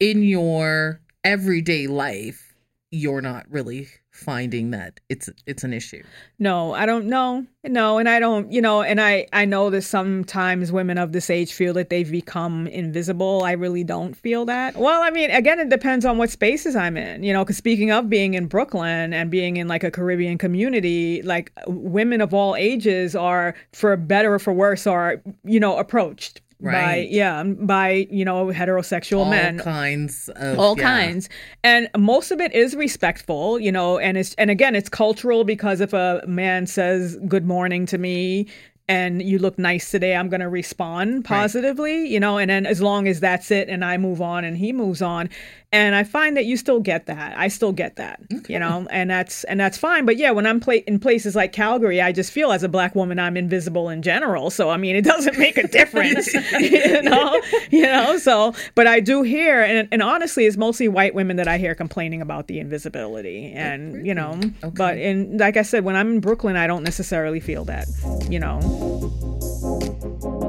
in 0.00 0.22
your 0.22 1.00
everyday 1.22 1.86
life, 1.86 2.54
you're 2.90 3.20
not 3.20 3.46
really 3.50 3.88
finding 4.16 4.70
that 4.70 4.98
it's 5.08 5.28
it's 5.46 5.62
an 5.62 5.72
issue. 5.72 6.02
No, 6.38 6.74
I 6.74 6.86
don't 6.86 7.06
know. 7.06 7.46
No, 7.64 7.98
and 7.98 8.08
I 8.08 8.20
don't, 8.20 8.50
you 8.50 8.60
know, 8.60 8.82
and 8.82 9.00
I 9.00 9.26
I 9.32 9.44
know 9.44 9.70
that 9.70 9.82
sometimes 9.82 10.72
women 10.72 10.98
of 10.98 11.12
this 11.12 11.30
age 11.30 11.52
feel 11.52 11.74
that 11.74 11.90
they've 11.90 12.10
become 12.10 12.66
invisible. 12.68 13.42
I 13.44 13.52
really 13.52 13.84
don't 13.84 14.16
feel 14.16 14.44
that. 14.46 14.76
Well, 14.76 15.02
I 15.02 15.10
mean, 15.10 15.30
again, 15.30 15.60
it 15.60 15.68
depends 15.68 16.04
on 16.04 16.16
what 16.18 16.30
spaces 16.30 16.76
I'm 16.76 16.96
in, 16.96 17.22
you 17.22 17.32
know, 17.32 17.44
cuz 17.44 17.56
speaking 17.56 17.90
of 17.90 18.08
being 18.08 18.34
in 18.34 18.46
Brooklyn 18.46 19.12
and 19.12 19.30
being 19.30 19.56
in 19.56 19.68
like 19.68 19.84
a 19.84 19.90
Caribbean 19.90 20.38
community, 20.38 21.22
like 21.22 21.52
women 21.66 22.20
of 22.20 22.32
all 22.32 22.56
ages 22.56 23.14
are 23.14 23.54
for 23.72 23.96
better 23.96 24.34
or 24.34 24.38
for 24.38 24.52
worse 24.52 24.86
are, 24.86 25.22
you 25.44 25.60
know, 25.60 25.76
approached 25.76 26.40
by 26.60 26.72
Right. 26.72 27.10
yeah, 27.10 27.40
um, 27.40 27.54
by, 27.54 28.06
you 28.10 28.24
know, 28.24 28.46
heterosexual 28.46 29.28
men. 29.28 29.60
All 29.60 29.64
men 29.66 29.76
kinds 29.76 30.28
of 30.36 30.58
all 30.58 30.76
yeah. 30.76 30.82
kinds 30.82 31.28
and 31.62 31.88
most 31.96 32.30
of 32.30 32.40
it 32.40 32.52
is 32.52 32.74
respectful 32.74 33.58
you 33.58 33.72
know 33.72 33.98
and 33.98 34.16
it's 34.16 34.34
and 34.34 34.50
again 34.50 34.74
it's 34.74 34.88
cultural 34.88 35.44
because 35.44 35.80
if 35.80 35.92
a 35.92 36.22
man 36.26 36.66
says 36.66 37.16
good 37.28 37.44
morning 37.44 37.86
to 37.86 37.98
me 37.98 38.46
and 38.88 39.22
you 39.22 39.38
look 39.38 39.58
nice 39.58 39.90
today 39.90 40.14
i'm 40.14 40.28
going 40.28 40.40
to 40.40 40.48
respond 40.48 41.24
positively 41.24 42.06
you 42.08 42.20
know 42.20 42.38
and 42.38 42.50
then 42.50 42.66
as 42.66 42.80
long 42.80 43.08
as 43.08 43.20
that's 43.20 43.50
it 43.50 43.68
and 43.68 43.84
i 43.84 43.96
move 43.96 44.20
on 44.20 44.44
and 44.44 44.56
he 44.56 44.72
moves 44.72 45.02
on. 45.02 45.28
And 45.72 45.94
i 45.94 46.04
find 46.04 46.36
that 46.36 46.46
you 46.46 46.56
still 46.56 46.80
get 46.80 47.06
that. 47.06 47.36
I 47.36 47.48
still 47.48 47.72
get 47.72 47.96
that 47.96 48.20
you 48.48 48.58
know 48.58 48.86
and 48.90 49.10
that's 49.10 49.44
and 49.44 49.58
that's 49.58 49.76
fine. 49.76 50.06
But 50.06 50.16
yeah 50.16 50.30
when 50.30 50.46
i'm 50.46 50.60
pla- 50.60 50.84
in 50.86 50.98
places 50.98 51.34
like 51.34 51.52
calgary 51.52 52.00
i 52.00 52.12
just 52.12 52.32
feel 52.32 52.52
as 52.52 52.62
a 52.62 52.68
black 52.68 52.94
woman 52.94 53.18
i'm 53.18 53.36
invisible 53.36 53.88
in 53.88 54.00
general. 54.00 54.50
So 54.50 54.70
i 54.70 54.76
mean 54.76 54.96
it 54.96 55.04
doesn't 55.04 55.38
make 55.38 55.58
a 55.58 55.66
difference 55.78 56.32
you 56.60 57.02
know 57.02 57.40
you 57.70 57.82
know 57.82 58.16
so 58.16 58.54
but 58.74 58.86
i 58.86 59.00
do 59.00 59.22
hear 59.22 59.62
and, 59.62 59.88
and 59.90 60.02
honestly 60.02 60.46
it's 60.46 60.56
mostly 60.56 60.88
white 60.88 61.14
women 61.14 61.36
that 61.36 61.48
i 61.48 61.58
hear 61.58 61.74
complaining 61.74 62.22
about 62.22 62.46
the 62.46 62.58
invisibility 62.60 63.52
and 63.52 64.06
you 64.06 64.14
know 64.14 64.38
but 64.72 64.96
in 64.96 65.36
like 65.38 65.56
i 65.56 65.62
said 65.62 65.84
when 65.84 65.96
i'm 65.96 66.12
in 66.12 66.20
brooklyn 66.20 66.56
i 66.56 66.66
don't 66.66 66.84
necessarily 66.84 67.40
feel 67.40 67.64
that 67.64 67.86
you 68.30 68.38
know 68.38 68.60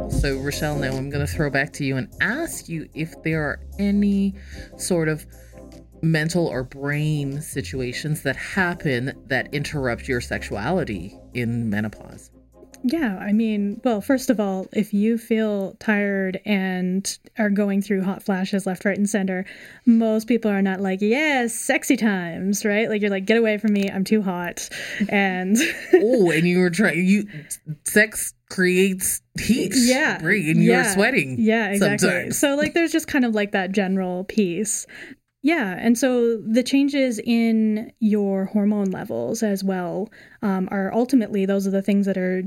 So, 0.10 0.38
Rochelle, 0.40 0.78
now 0.78 0.92
I'm 0.92 1.10
going 1.10 1.26
to 1.26 1.32
throw 1.32 1.50
back 1.50 1.74
to 1.74 1.86
you 1.86 1.98
and 1.98 2.14
ask 2.22 2.68
you 2.68 2.90
if 2.94 3.22
there 3.24 3.44
are 3.44 3.60
any 3.80 4.36
sort 4.78 5.10
of 5.10 5.26
mental 6.02 6.48
or 6.48 6.64
brain 6.64 7.42
situations 7.42 8.24
that 8.24 8.36
happen 8.36 9.14
that 9.28 9.54
interrupt 9.54 10.08
your 10.08 10.22
sexuality 10.22 11.18
in 11.34 11.70
menopause. 11.70 12.32
Yeah, 12.84 13.18
I 13.18 13.34
mean, 13.34 13.82
well, 13.84 14.02
first 14.02 14.30
of 14.30 14.40
all, 14.40 14.68
if 14.72 14.94
you 14.94 15.18
feel 15.18 15.76
tired 15.80 16.40
and 16.46 17.18
are 17.38 17.50
going 17.50 17.82
through 17.82 18.04
hot 18.04 18.24
flashes 18.24 18.66
left, 18.66 18.86
right, 18.86 18.98
and 18.98 19.10
center, 19.10 19.46
most 19.86 20.28
people 20.28 20.52
are 20.52 20.62
not 20.62 20.80
like, 20.80 21.02
yes, 21.02 21.54
sexy 21.54 21.98
times, 21.98 22.64
right? 22.64 22.90
Like, 22.90 23.02
you're 23.02 23.10
like, 23.10 23.26
get 23.26 23.38
away 23.38 23.58
from 23.58 23.74
me, 23.74 23.90
I'm 23.90 24.04
too 24.04 24.22
hot. 24.22 24.70
And 25.10 25.58
oh, 25.94 26.32
and 26.32 26.48
you 26.48 26.60
were 26.60 26.70
trying, 26.70 27.06
you, 27.06 27.28
sex 27.84 28.34
creates 28.50 29.22
heat. 29.40 29.74
yeah. 29.76 30.24
Right. 30.24 30.46
And 30.46 30.64
you're 30.64 30.84
sweating. 30.86 31.36
Yeah, 31.40 31.70
exactly. 31.70 32.08
sometimes. 32.10 32.40
So, 32.40 32.56
like, 32.56 32.74
there's 32.74 32.92
just 32.92 33.08
kind 33.08 33.26
of 33.26 33.36
like 33.36 33.52
that 33.52 33.72
general 33.72 34.24
piece. 34.24 34.86
Yeah, 35.48 35.78
and 35.80 35.98
so 35.98 36.38
the 36.38 36.64
changes 36.64 37.20
in 37.24 37.94
your 38.00 38.46
hormone 38.46 38.92
levels 38.92 39.44
as 39.44 39.64
well 39.64 40.10
um, 40.42 40.68
are 40.72 40.94
ultimately 40.94 41.46
those 41.46 41.66
are 41.68 41.72
the 41.72 41.82
things 41.82 42.06
that 42.06 42.18
are 42.18 42.44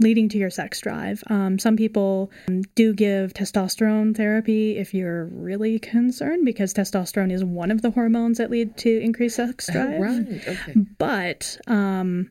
leading 0.00 0.28
to 0.28 0.38
your 0.38 0.50
sex 0.50 0.80
drive. 0.80 1.22
Um, 1.28 1.58
some 1.58 1.76
people 1.76 2.30
um, 2.48 2.62
do 2.74 2.92
give 2.92 3.32
testosterone 3.32 4.14
therapy 4.14 4.76
if 4.76 4.92
you're 4.92 5.24
really 5.26 5.78
concerned 5.78 6.44
because 6.44 6.74
testosterone 6.74 7.32
is 7.32 7.42
one 7.44 7.70
of 7.70 7.80
the 7.80 7.92
hormones 7.92 8.36
that 8.38 8.50
lead 8.50 8.76
to 8.78 8.90
increased 9.00 9.36
sex 9.36 9.70
Oh, 9.70 9.72
drive. 9.72 10.00
right. 10.00 10.48
Okay. 10.48 10.74
But 10.98 11.56
um, 11.66 12.30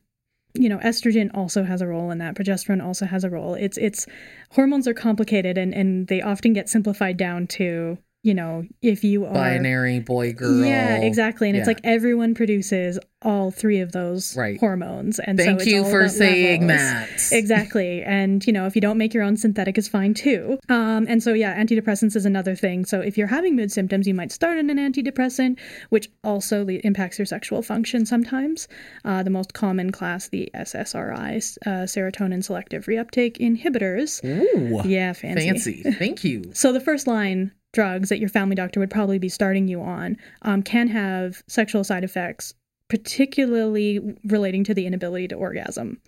you 0.54 0.69
know, 0.69 0.78
estrogen 0.80 1.32
also 1.34 1.63
has 1.63 1.82
a 1.82 1.88
role 1.88 2.12
in 2.12 2.19
that. 2.19 2.36
Progesterone 2.36 2.84
also 2.86 3.06
has 3.08 3.23
a 3.23 3.30
role. 3.32 3.56
It's 3.56 3.78
it's 3.80 4.06
hormones 4.52 4.88
are 4.88 4.93
complicated 4.93 5.58
and 5.58 5.73
and 5.73 6.08
they 6.08 6.21
often 6.21 6.54
get 6.54 6.69
simplified 6.69 7.17
down 7.17 7.47
to 7.58 7.97
you 8.23 8.33
know 8.33 8.63
if 8.81 9.03
you 9.03 9.25
are 9.25 9.33
Binary 9.33 9.99
boy, 9.99 10.33
girl. 10.33 10.63
yeah, 10.65 10.97
exactly. 10.97 11.49
And 11.49 11.57
it's 11.57 11.67
like 11.67 11.81
everyone 11.83 12.33
produces 12.33 12.97
all 13.21 13.51
three 13.51 13.79
of 13.79 13.91
those 13.93 14.36
Right. 14.36 14.59
hormones. 14.59 15.17
And 15.19 15.39
so 15.39 15.45
Thank 15.45 15.62
it's 15.62 15.69
you 15.69 15.83
for 15.86 16.09
saying 16.09 16.67
levels. 16.67 17.29
that. 17.29 17.36
Exactly. 17.38 18.01
And, 18.03 18.45
you 18.45 18.51
know, 18.51 18.65
if 18.65 18.75
you 18.75 18.81
don't 18.81 18.97
make 18.97 19.13
your 19.13 19.23
own 19.23 19.38
synthetic, 19.38 19.77
is 19.77 19.88
fine 19.88 20.13
too. 20.13 20.59
Um, 20.67 21.05
and 21.07 21.23
so, 21.23 21.31
yeah, 21.33 21.57
antidepressants 21.57 22.17
is 22.17 22.25
another 22.25 22.53
thing. 22.53 22.83
So 22.83 22.99
if 22.99 23.17
you're 23.17 23.27
having 23.27 23.55
mood 23.55 23.71
symptoms, 23.71 24.07
you 24.07 24.13
might 24.13 24.31
start 24.33 24.57
on 24.57 24.69
an 24.69 24.77
antidepressant, 24.77 25.57
which 25.89 26.09
also 26.25 26.65
le- 26.65 26.81
impacts 26.83 27.17
your 27.17 27.25
sexual 27.25 27.62
function 27.62 28.05
sometimes. 28.05 28.67
Uh, 29.05 29.23
the 29.23 29.29
most 29.29 29.53
common 29.53 29.91
class, 29.93 30.27
the 30.27 30.49
SSRI, 30.53 31.38
uh, 31.65 31.69
serotonin 31.86 32.43
selective 32.43 32.86
reuptake 32.88 33.38
inhibitors. 33.38 34.21
Ooh. 34.25 34.81
Yeah, 34.88 35.13
fancy. 35.13 35.47
Fancy. 35.47 35.83
Thank 35.93 36.23
you. 36.25 36.43
So 36.53 36.71
the 36.73 36.79
first 36.81 37.07
line 37.07 37.51
drugs 37.73 38.09
that 38.09 38.19
your 38.19 38.29
family 38.29 38.55
doctor 38.55 38.79
would 38.79 38.91
probably 38.91 39.19
be 39.19 39.29
starting 39.29 39.67
you 39.67 39.81
on 39.81 40.15
um, 40.43 40.63
can 40.63 40.88
have 40.88 41.43
sexual 41.47 41.83
side 41.83 42.03
effects, 42.03 42.53
particularly 42.88 44.15
relating 44.25 44.63
to 44.63 44.73
the 44.73 44.86
inability 44.86 45.27
to 45.27 45.36
orgasm. 45.36 45.99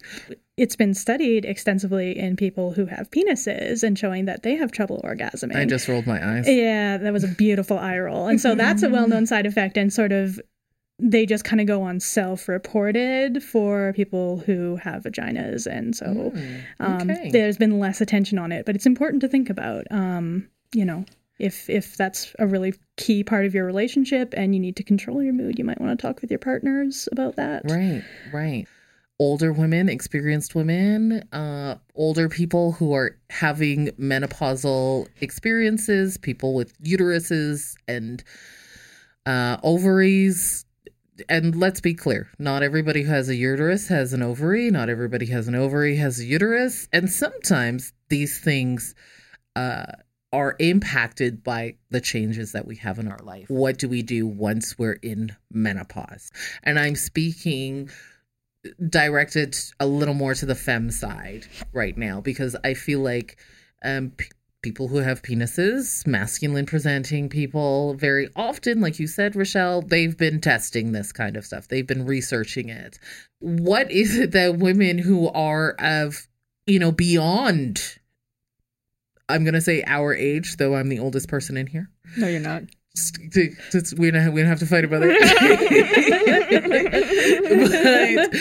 It's 0.58 0.76
been 0.76 0.94
studied 0.94 1.44
extensively 1.44 2.18
in 2.18 2.38
people 2.38 2.72
who 2.74 2.86
have 2.86 3.10
penises 3.12 3.84
and 3.84 4.00
showing 4.00 4.26
that 4.26 4.44
they 4.44 4.56
have 4.56 4.72
trouble 4.72 5.02
orgasming. 5.04 5.56
I 5.56 5.66
just 5.66 5.88
rolled 5.88 6.08
my 6.08 6.38
eyes. 6.38 6.48
Yeah, 6.48 6.98
that 6.98 7.12
was 7.12 7.24
a 7.24 7.28
beautiful 7.30 7.78
eye 7.78 7.98
roll. 7.98 8.28
And 8.28 8.40
so 8.40 8.56
that's 8.56 8.84
a 8.84 8.90
well 8.90 9.08
known 9.08 9.26
side 9.28 9.46
effect 9.46 9.76
and 9.76 9.92
sort 9.92 10.12
of 10.12 10.40
they 10.98 11.26
just 11.26 11.44
kind 11.44 11.60
of 11.60 11.68
go 11.68 11.82
on 11.82 12.00
self 12.00 12.48
reported 12.48 13.44
for 13.44 13.92
people 13.94 14.38
who 14.38 14.78
have 14.78 15.04
vaginas. 15.04 15.68
And 15.68 15.94
so 15.96 16.06
Mm, 16.06 16.64
um, 16.80 17.32
there's 17.32 17.58
been 17.58 17.80
less 17.80 18.00
attention 18.00 18.38
on 18.38 18.52
it, 18.54 18.66
but 18.66 18.76
it's 18.76 18.86
important 18.86 19.20
to 19.22 19.28
think 19.28 19.50
about. 19.50 19.86
Um, 19.92 20.48
you 20.74 20.86
know, 20.86 21.06
if 21.40 21.70
if 21.70 21.98
that's 21.98 22.34
a 22.40 22.48
really 22.48 22.74
key 22.98 23.24
part 23.24 23.46
of 23.46 23.54
your 23.54 23.66
relationship 23.66 24.34
and 24.38 24.54
you 24.54 24.62
need 24.62 24.76
to 24.78 24.84
control 24.84 25.22
your 25.22 25.34
mood, 25.34 25.60
you 25.60 25.66
might 25.66 25.80
want 25.82 25.98
to 25.98 26.02
talk 26.02 26.22
with 26.22 26.30
your 26.30 26.40
partners 26.40 27.10
about 27.12 27.36
that. 27.36 27.64
Right, 27.66 28.04
right. 28.34 28.68
Older 29.18 29.54
women, 29.54 29.88
experienced 29.88 30.56
women, 30.56 31.24
uh, 31.32 31.76
older 31.96 32.28
people 32.28 32.74
who 32.74 32.94
are 32.94 33.18
having 33.30 33.88
menopausal 33.92 35.08
experiences, 35.22 36.18
people 36.18 36.54
with 36.54 36.78
uteruses 36.82 37.76
and 37.88 38.24
uh, 39.26 39.58
ovaries. 39.64 40.66
And 41.30 41.56
let's 41.56 41.80
be 41.80 41.94
clear 41.94 42.30
not 42.40 42.62
everybody 42.62 43.04
who 43.04 43.10
has 43.10 43.30
a 43.30 43.36
uterus 43.36 43.88
has 43.88 44.12
an 44.12 44.22
ovary. 44.22 44.70
Not 44.70 44.90
everybody 44.90 45.28
has 45.28 45.48
an 45.48 45.56
ovary 45.56 45.96
has 45.96 46.20
a 46.20 46.26
uterus. 46.26 46.90
And 46.92 47.10
sometimes 47.10 47.94
these 48.10 48.38
things 48.42 48.96
uh, 49.56 49.86
are 50.36 50.58
impacted 50.60 51.44
by 51.44 51.76
the 51.92 52.02
changes 52.02 52.52
that 52.52 52.68
we 52.68 52.76
have 52.76 53.00
in 53.00 53.08
our 53.08 53.20
life. 53.20 53.50
What 53.50 53.78
do 53.78 53.88
we 53.88 54.02
do 54.02 54.28
once 54.28 54.78
we're 54.78 55.00
in 55.02 55.34
menopause? 55.50 56.30
And 56.62 56.78
I'm 56.78 56.96
speaking 56.96 57.90
directed 58.90 59.56
a 59.80 59.88
little 59.88 60.14
more 60.14 60.34
to 60.36 60.46
the 60.46 60.56
fem 60.56 60.92
side 60.92 61.46
right 61.72 61.98
now 61.98 62.20
because 62.20 62.54
I 62.66 62.74
feel 62.74 63.00
like 63.00 63.38
um, 63.82 64.12
p- 64.18 64.26
people 64.62 64.90
who 64.90 64.98
have 64.98 65.22
penises, 65.22 66.06
masculine 66.06 66.66
presenting 66.66 67.30
people, 67.30 67.94
very 67.94 68.28
often, 68.36 68.82
like 68.82 69.00
you 69.00 69.08
said, 69.08 69.38
Rochelle, 69.38 69.84
they've 69.84 70.18
been 70.18 70.42
testing 70.42 70.92
this 70.92 71.14
kind 71.14 71.38
of 71.38 71.46
stuff. 71.46 71.70
They've 71.70 71.88
been 71.88 72.06
researching 72.06 72.68
it. 72.68 73.00
What 73.40 73.90
is 73.90 74.18
it 74.18 74.32
that 74.32 74.58
women 74.58 74.98
who 74.98 75.30
are 75.30 75.76
of, 75.80 76.28
you 76.66 76.80
know, 76.80 76.92
beyond, 76.92 78.00
I'm 79.30 79.44
going 79.44 79.54
to 79.56 79.62
say 79.62 79.84
our 79.88 80.14
age, 80.14 80.58
though 80.58 80.76
I'm 80.76 80.90
the 80.90 81.00
oldest 81.00 81.28
person 81.28 81.58
in 81.58 81.68
here. 81.68 81.90
no 82.18 82.28
you're 82.28 82.40
not 82.40 82.64
Just 82.96 83.16
to- 83.32 83.56
just- 83.72 83.98
we 84.00 84.12
don't 84.12 84.34
we 84.34 84.42
don't 84.42 84.50
have 84.50 84.60
to 84.60 84.66
fight 84.66 84.86
about 84.86 85.02
it. 85.04 85.16
but 88.16 88.32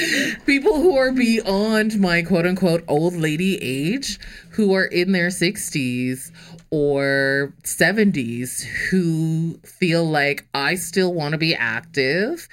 people 0.47 0.81
who 0.81 0.97
are 0.97 1.13
beyond 1.13 1.99
my 2.01 2.23
quote 2.23 2.47
unquote 2.47 2.85
old 2.89 3.15
lady 3.15 3.59
age, 3.61 4.19
who 4.51 4.73
are 4.75 4.85
in 4.85 5.13
their 5.13 5.31
sixties 5.31 6.31
or 6.71 7.53
seventies, 7.65 8.63
who 8.91 9.59
feel 9.65 10.05
like 10.05 10.47
I 10.55 10.75
still 10.77 11.13
want 11.15 11.33
to 11.33 11.39
be 11.39 11.55
active. 11.55 12.49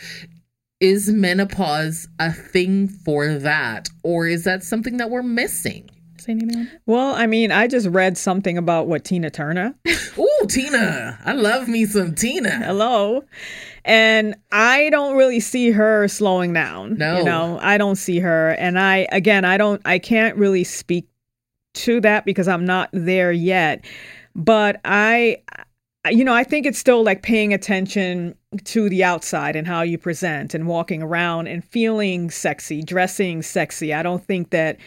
Is 0.79 1.11
menopause 1.11 2.07
a 2.17 2.33
thing 2.33 2.87
for 2.87 3.35
that, 3.35 3.89
or 4.01 4.25
is 4.27 4.45
that 4.45 4.63
something 4.63 4.97
that 4.97 5.11
we're 5.11 5.21
missing? 5.21 5.87
Say 6.21 6.33
anything 6.33 6.67
well 6.85 7.15
i 7.15 7.25
mean 7.25 7.51
i 7.51 7.65
just 7.67 7.87
read 7.87 8.17
something 8.17 8.57
about 8.57 8.87
what 8.87 9.03
tina 9.03 9.29
turner. 9.31 9.73
Ooh, 10.19 10.45
Tina, 10.47 11.17
I 11.25 11.31
love 11.33 11.67
me 11.67 11.85
some 11.85 12.13
Tina. 12.15 12.49
hello. 12.51 13.23
And 13.85 14.35
i 14.51 14.89
don't 14.91 15.15
really 15.17 15.39
see 15.39 15.71
her 15.71 16.07
slowing 16.07 16.53
down 16.53 16.97
No. 16.97 17.17
you 17.17 17.23
know? 17.23 17.57
I 17.61 17.77
don't 17.77 17.95
see 17.95 18.19
her. 18.19 18.51
And 18.51 18.77
i 18.79 19.07
again 19.11 19.45
i 19.45 19.57
don't 19.57 19.81
i 19.85 19.97
can't 19.99 20.35
really 20.37 20.63
speak 20.63 21.07
to 21.73 22.01
that 22.01 22.25
because 22.25 22.47
i'm 22.47 22.65
not 22.65 22.89
there 22.93 23.31
yet. 23.31 23.83
But 24.35 24.79
i 24.85 25.37
you 26.09 26.23
know, 26.25 26.33
I 26.33 26.43
think 26.43 26.65
it's 26.65 26.79
still 26.79 27.03
like 27.03 27.21
paying 27.21 27.53
attention 27.53 28.35
to 28.63 28.89
the 28.89 29.03
outside 29.03 29.55
and 29.55 29.67
how 29.67 29.83
you 29.83 29.99
present 29.99 30.55
and 30.55 30.65
walking 30.67 31.03
around 31.03 31.45
and 31.45 31.63
feeling 31.63 32.31
sexy, 32.31 32.81
dressing 32.81 33.43
sexy. 33.43 33.93
I 33.93 34.01
don't 34.01 34.25
think 34.25 34.49
that 34.49 34.77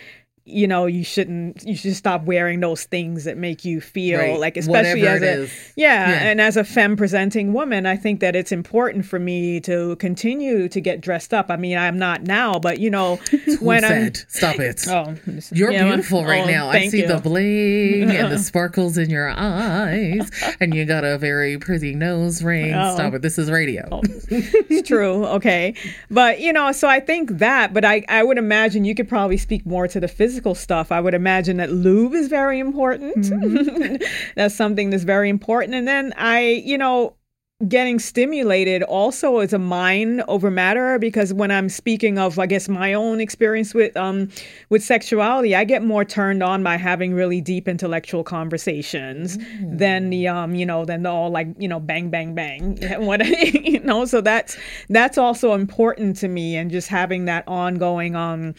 you 0.46 0.66
know 0.66 0.84
you 0.84 1.02
shouldn't 1.02 1.64
you 1.64 1.74
should 1.74 1.96
stop 1.96 2.22
wearing 2.24 2.60
those 2.60 2.84
things 2.84 3.24
that 3.24 3.38
make 3.38 3.64
you 3.64 3.80
feel 3.80 4.18
Right. 4.18 4.38
like 4.38 4.58
especially 4.58 5.00
Whatever 5.00 5.24
as 5.24 5.50
a 5.50 5.52
yeah, 5.74 6.10
Yeah. 6.10 6.18
and 6.30 6.40
as 6.40 6.58
a 6.58 6.64
femme 6.64 6.96
presenting 6.96 7.54
woman 7.54 7.86
i 7.86 7.96
think 7.96 8.20
that 8.20 8.36
it's 8.36 8.52
important 8.52 9.06
for 9.06 9.18
me 9.18 9.58
to 9.60 9.96
continue 9.96 10.68
to 10.68 10.80
get 10.82 11.00
dressed 11.00 11.32
up 11.32 11.46
i 11.48 11.56
mean 11.56 11.78
i'm 11.78 11.98
not 11.98 12.24
now 12.24 12.58
but 12.58 12.78
you 12.78 12.90
know 12.90 13.18
when 13.60 13.84
i'm? 13.86 14.12
Stop 14.28 14.60
it. 14.60 14.84
oh 14.86 15.14
You're 15.50 15.72
yeah, 15.72 15.84
beautiful 15.84 16.24
right 16.26 16.44
oh, 16.44 16.46
now. 16.50 16.68
I 16.68 16.88
see 16.88 17.00
you. 17.00 17.06
the 17.08 17.18
bling 17.18 18.10
and 18.10 18.30
the 18.30 18.38
sparkles 18.50 18.98
in 18.98 19.08
your 19.08 19.30
eyes, 19.30 20.30
and 20.60 20.74
you 20.74 20.84
got 20.84 21.04
a 21.04 21.16
very 21.16 21.56
pretty 21.58 21.94
nose 21.94 22.42
ring. 22.42 22.74
Oh. 22.74 22.94
Stop 22.94 23.14
it. 23.14 23.22
This 23.22 23.38
is 23.38 23.50
radio. 23.50 23.88
Oh, 23.90 24.00
it's 24.28 24.86
true 24.88 25.24
okay 25.24 25.74
but 26.10 26.40
you 26.40 26.52
know 26.52 26.70
so 26.72 26.86
i 26.88 27.00
think 27.00 27.38
that 27.38 27.72
but 27.72 27.84
i 27.84 28.04
i 28.08 28.22
would 28.22 28.36
imagine 28.36 28.84
you 28.84 28.94
could 28.94 29.08
probably 29.08 29.36
speak 29.38 29.64
more 29.64 29.88
to 29.88 30.00
the 30.00 30.08
physical 30.08 30.33
stuff. 30.54 30.90
I 30.90 31.00
would 31.00 31.14
imagine 31.14 31.58
that 31.58 31.70
lube 31.70 32.14
is 32.14 32.28
very 32.28 32.58
important. 32.58 33.30
That's 34.36 34.54
something 34.54 34.90
that's 34.90 35.04
very 35.04 35.28
important. 35.28 35.74
And 35.74 35.86
then 35.86 36.12
i 36.16 36.62
you 36.64 36.78
know 36.78 37.14
getting 37.68 37.98
stimulated 37.98 38.82
also 38.82 39.38
is 39.38 39.52
a 39.52 39.58
mind 39.58 40.22
over 40.26 40.50
matter 40.50 40.98
because 40.98 41.32
when 41.32 41.52
i'm 41.52 41.68
speaking 41.68 42.18
of 42.18 42.38
i 42.38 42.46
guess 42.46 42.68
my 42.68 42.92
own 42.92 43.20
experience 43.20 43.72
with 43.72 43.96
um 43.96 44.28
with 44.70 44.82
sexuality 44.82 45.54
i 45.54 45.62
get 45.62 45.82
more 45.82 46.04
turned 46.04 46.42
on 46.42 46.64
by 46.64 46.76
having 46.76 47.14
really 47.14 47.40
deep 47.40 47.68
intellectual 47.68 48.24
conversations 48.24 49.38
than 49.62 50.10
the 50.10 50.26
um 50.26 50.56
you 50.56 50.66
know 50.66 50.84
than 50.84 51.04
the 51.04 51.08
all 51.08 51.30
like 51.30 51.46
you 51.56 51.68
know 51.68 51.78
bang 51.78 52.10
bang 52.10 52.34
bang. 52.34 52.78
What 53.04 53.24
you 53.64 53.80
know 53.80 54.04
so 54.04 54.20
that's 54.20 54.56
that's 54.88 55.16
also 55.16 55.54
important 55.54 56.16
to 56.16 56.28
me 56.28 56.56
and 56.56 56.70
just 56.70 56.88
having 56.88 57.26
that 57.26 57.46
ongoing 57.46 58.16
um 58.16 58.54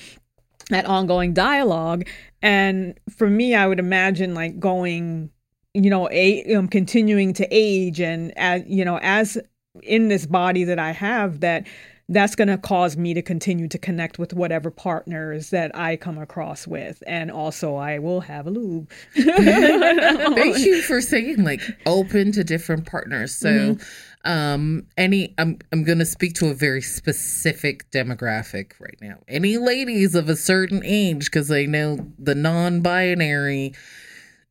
that 0.70 0.86
ongoing 0.86 1.34
dialogue. 1.34 2.08
And 2.42 3.00
for 3.10 3.30
me 3.30 3.56
i 3.56 3.66
would 3.66 3.80
imagine 3.80 4.34
like 4.34 4.60
going 4.60 5.30
you 5.74 5.90
know 5.90 6.10
a, 6.12 6.54
um, 6.56 6.68
continuing 6.68 7.34
to 7.34 7.48
age 7.52 8.00
and 8.00 8.36
as 8.38 8.64
you 8.68 8.86
know 8.86 8.98
as 9.02 9.38
in 9.84 10.08
this 10.08 10.26
body 10.26 10.64
that 10.64 10.80
i 10.80 10.92
have 10.92 11.42
that 11.42 11.68
that's 12.08 12.36
going 12.36 12.48
to 12.48 12.58
cause 12.58 12.96
me 12.96 13.14
to 13.14 13.22
continue 13.22 13.68
to 13.68 13.78
connect 13.78 14.20
with 14.20 14.34
whatever 14.34 14.70
partners 14.70 15.50
that 15.50 15.76
i 15.76 15.96
come 15.96 16.18
across 16.18 16.68
with 16.68 17.02
and 17.08 17.32
also 17.32 17.76
i 17.76 17.98
will 18.00 18.22
have 18.22 18.46
a 18.48 18.52
lube 18.52 18.92
Thank 19.16 20.60
you 20.66 20.82
for 20.82 21.02
saying 21.02 21.44
like 21.44 21.62
open 21.86 22.32
to 22.34 22.44
different 22.44 22.86
partners. 22.86 23.36
So 23.36 23.50
Mm-hmm. 23.56 24.32
um 24.32 24.88
any 24.98 25.34
I'm 25.38 25.58
I'm 25.72 25.84
going 25.84 26.00
to 26.00 26.06
speak 26.06 26.34
to 26.36 26.48
a 26.50 26.54
very 26.54 26.82
specific 26.82 27.90
demographic 27.92 28.74
right 28.80 28.98
now. 29.02 29.20
Any 29.28 29.58
ladies 29.58 30.16
of 30.16 30.30
a 30.30 30.36
certain 30.36 30.82
age 30.84 31.32
cuz 31.32 31.52
I 31.52 31.66
know 31.66 32.12
the 32.20 32.36
non-binary 32.36 33.74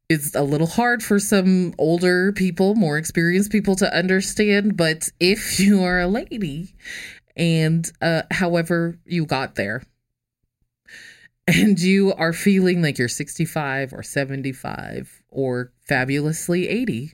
is 0.08 0.34
a 0.34 0.42
little 0.42 0.66
hard 0.66 1.02
for 1.02 1.18
some 1.18 1.74
older 1.78 2.30
people, 2.32 2.74
more 2.74 2.98
experienced 2.98 3.50
people 3.50 3.74
to 3.76 3.96
understand, 3.96 4.76
but 4.76 5.08
if 5.18 5.58
you 5.58 5.82
are 5.82 6.00
a 6.00 6.06
lady 6.06 6.74
and 7.36 7.90
uh 8.00 8.22
however 8.30 8.98
you 9.04 9.26
got 9.26 9.54
there 9.54 9.82
and 11.46 11.78
you 11.78 12.12
are 12.14 12.32
feeling 12.32 12.82
like 12.82 12.98
you're 12.98 13.08
65 13.08 13.92
or 13.92 14.02
75 14.02 15.22
or 15.28 15.72
fabulously 15.86 16.68
80, 16.68 17.12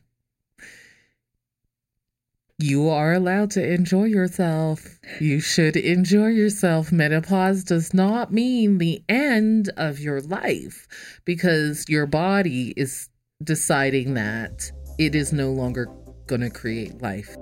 you 2.59 2.89
are 2.89 3.15
allowed 3.15 3.51
to 3.53 3.73
enjoy 3.73 4.05
yourself. 4.05 5.01
You 5.19 5.41
should 5.41 5.77
enjoy 5.77 6.29
yourself. 6.29 6.93
Menopause 6.93 7.65
does 7.65 7.95
not 7.95 8.33
mean 8.33 8.79
the 8.79 9.03
end 9.09 9.71
of 9.77 9.99
your 9.99 10.21
life 10.21 10.87
because 11.25 11.85
your 11.89 12.07
body 12.07 12.75
is 12.77 13.09
deciding 13.43 14.15
that 14.15 14.71
it 14.99 15.15
is 15.15 15.33
no 15.33 15.51
longer 15.51 15.89
going 16.27 16.43
to 16.43 16.51
create 16.51 17.01
life. 17.01 17.35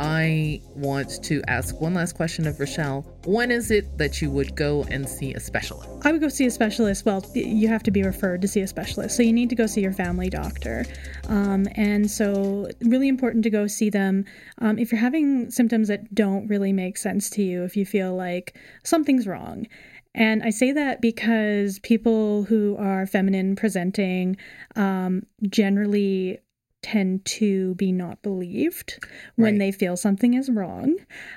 I 0.00 0.60
want 0.74 1.22
to 1.24 1.42
ask 1.48 1.80
one 1.80 1.94
last 1.94 2.14
question 2.14 2.46
of 2.46 2.60
Rochelle. 2.60 3.04
When 3.24 3.50
is 3.50 3.70
it 3.70 3.98
that 3.98 4.22
you 4.22 4.30
would 4.30 4.54
go 4.54 4.84
and 4.90 5.08
see 5.08 5.34
a 5.34 5.40
specialist? 5.40 5.88
I 6.02 6.12
would 6.12 6.20
go 6.20 6.28
see 6.28 6.46
a 6.46 6.50
specialist. 6.50 7.04
Well, 7.04 7.24
you 7.34 7.66
have 7.68 7.82
to 7.82 7.90
be 7.90 8.02
referred 8.02 8.42
to 8.42 8.48
see 8.48 8.60
a 8.60 8.68
specialist. 8.68 9.16
So 9.16 9.22
you 9.22 9.32
need 9.32 9.48
to 9.50 9.56
go 9.56 9.66
see 9.66 9.80
your 9.80 9.92
family 9.92 10.30
doctor. 10.30 10.86
Um, 11.28 11.66
and 11.74 12.10
so, 12.10 12.68
really 12.80 13.08
important 13.08 13.42
to 13.44 13.50
go 13.50 13.66
see 13.66 13.90
them. 13.90 14.24
Um, 14.58 14.78
if 14.78 14.92
you're 14.92 15.00
having 15.00 15.50
symptoms 15.50 15.88
that 15.88 16.14
don't 16.14 16.46
really 16.46 16.72
make 16.72 16.96
sense 16.96 17.28
to 17.30 17.42
you, 17.42 17.64
if 17.64 17.76
you 17.76 17.84
feel 17.84 18.14
like 18.14 18.56
something's 18.84 19.26
wrong. 19.26 19.66
And 20.14 20.42
I 20.42 20.50
say 20.50 20.72
that 20.72 21.00
because 21.00 21.78
people 21.80 22.44
who 22.44 22.76
are 22.78 23.06
feminine 23.06 23.56
presenting 23.56 24.36
um, 24.74 25.24
generally 25.48 26.38
tend 26.80 27.24
to 27.24 27.74
be 27.74 27.90
not 27.90 28.22
believed 28.22 29.04
when 29.36 29.54
Right. 29.54 29.58
they 29.58 29.72
feel 29.72 29.96
something 29.96 30.34
is 30.34 30.48
wrong. 30.48 30.96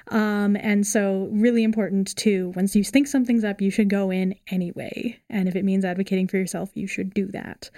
Um, 0.09 0.55
and 0.55 0.85
so, 0.85 1.29
really 1.31 1.63
important 1.63 2.15
to 2.17 2.53
once 2.55 2.75
you 2.75 2.83
think 2.83 3.07
something's 3.07 3.43
up, 3.43 3.59
you 3.61 3.71
should 3.71 3.89
go 3.89 4.11
in 4.11 4.35
anyway. 4.49 5.19
And 5.29 5.47
if 5.47 5.55
it 5.55 5.65
means 5.65 5.83
advocating 5.83 6.27
for 6.27 6.37
yourself, 6.37 6.69
you 6.75 6.87
should 6.87 7.13
do 7.13 7.25
that. 7.27 7.69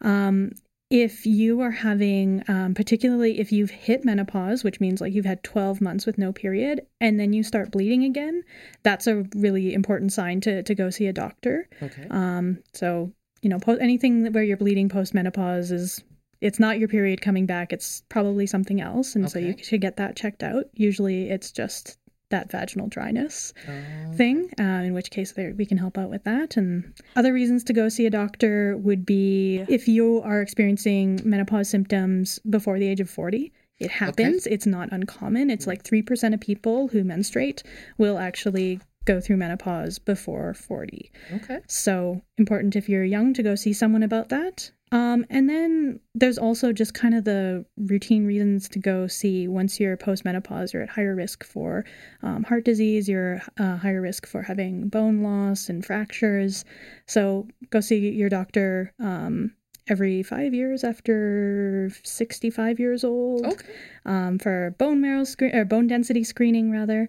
Um, 0.00 0.52
if 0.90 1.24
you 1.24 1.60
are 1.60 1.70
having, 1.70 2.42
um, 2.48 2.74
particularly 2.74 3.38
if 3.38 3.52
you've 3.52 3.70
hit 3.70 4.04
menopause, 4.04 4.64
which 4.64 4.80
means 4.80 5.00
like 5.00 5.14
you've 5.14 5.24
had 5.24 5.42
12 5.44 5.80
months 5.80 6.04
with 6.04 6.18
no 6.18 6.32
period, 6.32 6.84
and 7.00 7.18
then 7.18 7.32
you 7.32 7.44
start 7.44 7.70
bleeding 7.70 8.02
again, 8.02 8.42
that's 8.82 9.06
a 9.06 9.24
really 9.36 9.72
important 9.72 10.12
sign 10.12 10.40
to, 10.40 10.64
to 10.64 10.74
go 10.74 10.90
see 10.90 11.06
a 11.06 11.12
doctor. 11.12 11.68
Okay. 11.80 12.06
Um, 12.10 12.58
so, 12.74 13.12
you 13.40 13.48
know, 13.48 13.60
po- 13.60 13.76
anything 13.76 14.32
where 14.32 14.42
you're 14.42 14.56
bleeding 14.56 14.88
post 14.88 15.14
menopause 15.14 15.70
is 15.70 16.02
it's 16.40 16.58
not 16.58 16.78
your 16.80 16.88
period 16.88 17.20
coming 17.20 17.46
back. 17.46 17.72
It's 17.72 18.02
probably 18.08 18.46
something 18.46 18.80
else, 18.80 19.14
and 19.14 19.30
so 19.30 19.38
you 19.38 19.54
should 19.62 19.80
get 19.80 19.96
that 19.98 20.16
checked 20.16 20.42
out. 20.42 20.64
Usually, 20.74 21.30
it's 21.30 21.52
just 21.52 21.98
that 22.30 22.50
vaginal 22.50 22.86
dryness 22.88 23.52
Oh, 23.68 24.12
thing. 24.14 24.50
Uh, 24.58 24.62
in 24.86 24.94
which 24.94 25.10
case, 25.10 25.32
there 25.32 25.52
we 25.56 25.66
can 25.66 25.78
help 25.78 25.98
out 25.98 26.10
with 26.10 26.24
that. 26.24 26.56
And 26.56 26.92
other 27.16 27.32
reasons 27.32 27.62
to 27.64 27.72
go 27.72 27.88
see 27.88 28.06
a 28.06 28.10
doctor 28.10 28.76
would 28.78 29.04
be 29.04 29.64
if 29.68 29.86
you 29.88 30.22
are 30.22 30.40
experiencing 30.40 31.20
menopause 31.24 31.68
symptoms 31.68 32.38
before 32.48 32.78
the 32.78 32.86
age 32.88 33.00
of 33.00 33.10
forty. 33.10 33.52
It 33.78 33.90
happens. 33.90 34.46
It's 34.46 34.66
not 34.66 34.90
uncommon. 34.92 35.48
It's 35.50 35.66
like 35.66 35.82
three 35.82 36.02
percent 36.02 36.34
of 36.34 36.40
people 36.40 36.88
who 36.88 37.02
menstruate 37.04 37.62
will 37.98 38.18
actually 38.18 38.80
go 39.06 39.18
through 39.20 39.38
menopause 39.38 39.98
before 39.98 40.52
forty. 40.54 41.10
okay. 41.32 41.60
So 41.66 42.20
important 42.36 42.76
if 42.76 42.88
you're 42.88 43.04
young 43.04 43.32
to 43.34 43.42
go 43.42 43.54
see 43.54 43.72
someone 43.72 44.02
about 44.02 44.28
that. 44.28 44.70
Um, 44.92 45.24
and 45.30 45.48
then 45.48 46.00
there's 46.16 46.36
also 46.36 46.72
just 46.72 46.94
kind 46.94 47.14
of 47.14 47.24
the 47.24 47.64
routine 47.76 48.26
reasons 48.26 48.68
to 48.70 48.80
go 48.80 49.06
see 49.06 49.46
once 49.46 49.78
you're 49.78 49.96
postmenopause, 49.96 50.72
you're 50.72 50.82
at 50.82 50.88
higher 50.88 51.14
risk 51.14 51.44
for 51.44 51.84
um, 52.22 52.42
heart 52.42 52.64
disease, 52.64 53.08
you're 53.08 53.40
uh, 53.58 53.76
higher 53.76 54.00
risk 54.00 54.26
for 54.26 54.42
having 54.42 54.88
bone 54.88 55.22
loss 55.22 55.68
and 55.68 55.84
fractures. 55.86 56.64
So 57.06 57.46
go 57.70 57.80
see 57.80 58.10
your 58.10 58.28
doctor 58.28 58.92
um, 58.98 59.54
every 59.88 60.24
five 60.24 60.54
years 60.54 60.82
after 60.82 61.90
65 62.02 62.80
years 62.80 63.04
old 63.04 63.46
Okay. 63.46 63.72
um, 64.06 64.38
for 64.40 64.74
bone 64.78 65.00
marrow 65.00 65.22
screen 65.24 65.54
or 65.54 65.64
bone 65.64 65.86
density 65.86 66.24
screening 66.24 66.72
rather. 66.72 67.08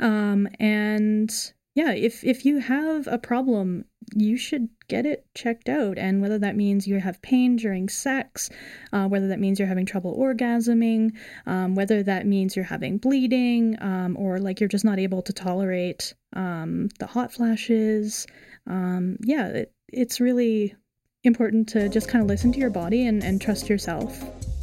Um, 0.00 0.48
and 0.60 1.32
yeah, 1.74 1.90
if 1.92 2.22
if 2.22 2.44
you 2.44 2.58
have 2.58 3.08
a 3.08 3.18
problem, 3.18 3.84
you 4.14 4.36
should 4.36 4.68
get 4.86 5.06
it 5.06 5.26
checked 5.34 5.68
out. 5.68 5.98
And 5.98 6.22
whether 6.22 6.38
that 6.38 6.54
means 6.54 6.86
you 6.86 7.00
have 7.00 7.20
pain 7.20 7.56
during 7.56 7.88
sex, 7.88 8.48
uh, 8.92 9.08
whether 9.08 9.26
that 9.28 9.40
means 9.40 9.58
you're 9.58 9.68
having 9.68 9.86
trouble 9.86 10.16
orgasming, 10.16 11.12
um, 11.46 11.74
whether 11.74 12.02
that 12.04 12.26
means 12.26 12.54
you're 12.54 12.64
having 12.64 12.98
bleeding, 12.98 13.76
um, 13.82 14.16
or 14.16 14.38
like 14.38 14.60
you're 14.60 14.68
just 14.68 14.84
not 14.84 15.00
able 15.00 15.22
to 15.22 15.32
tolerate 15.32 16.14
um, 16.34 16.88
the 17.00 17.06
hot 17.06 17.32
flashes. 17.32 18.26
Um, 18.68 19.16
yeah, 19.24 19.48
it, 19.48 19.72
it's 19.88 20.20
really 20.20 20.76
important 21.24 21.68
to 21.70 21.88
just 21.88 22.08
kind 22.08 22.22
of 22.22 22.28
listen 22.28 22.52
to 22.52 22.60
your 22.60 22.70
body 22.70 23.06
and, 23.06 23.24
and 23.24 23.40
trust 23.40 23.68
yourself. 23.68 24.53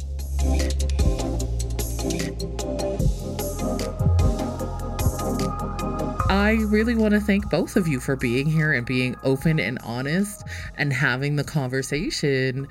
I 6.32 6.52
really 6.52 6.94
want 6.94 7.12
to 7.12 7.20
thank 7.20 7.50
both 7.50 7.76
of 7.76 7.86
you 7.86 8.00
for 8.00 8.16
being 8.16 8.46
here 8.46 8.72
and 8.72 8.86
being 8.86 9.16
open 9.22 9.60
and 9.60 9.78
honest 9.84 10.42
and 10.78 10.90
having 10.90 11.36
the 11.36 11.44
conversation 11.44 12.68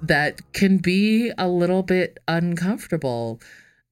that 0.00 0.40
can 0.52 0.78
be 0.78 1.32
a 1.36 1.48
little 1.48 1.82
bit 1.82 2.20
uncomfortable. 2.28 3.40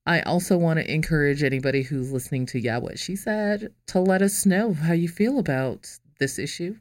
I 0.07 0.20
also 0.20 0.57
want 0.57 0.78
to 0.78 0.88
encourage 0.88 1.42
anybody 1.42 1.83
who's 1.83 2.12
listening 2.12 2.46
to 2.46 2.61
Yeah, 2.61 2.78
What 2.78 2.96
She 3.00 3.16
Said 3.16 3.74
to 3.88 3.98
let 3.98 4.22
us 4.22 4.46
know 4.46 4.72
how 4.72 4.92
you 4.92 5.09
feel 5.09 5.40
about 5.40 5.88
this 6.20 6.38
issue 6.38 6.76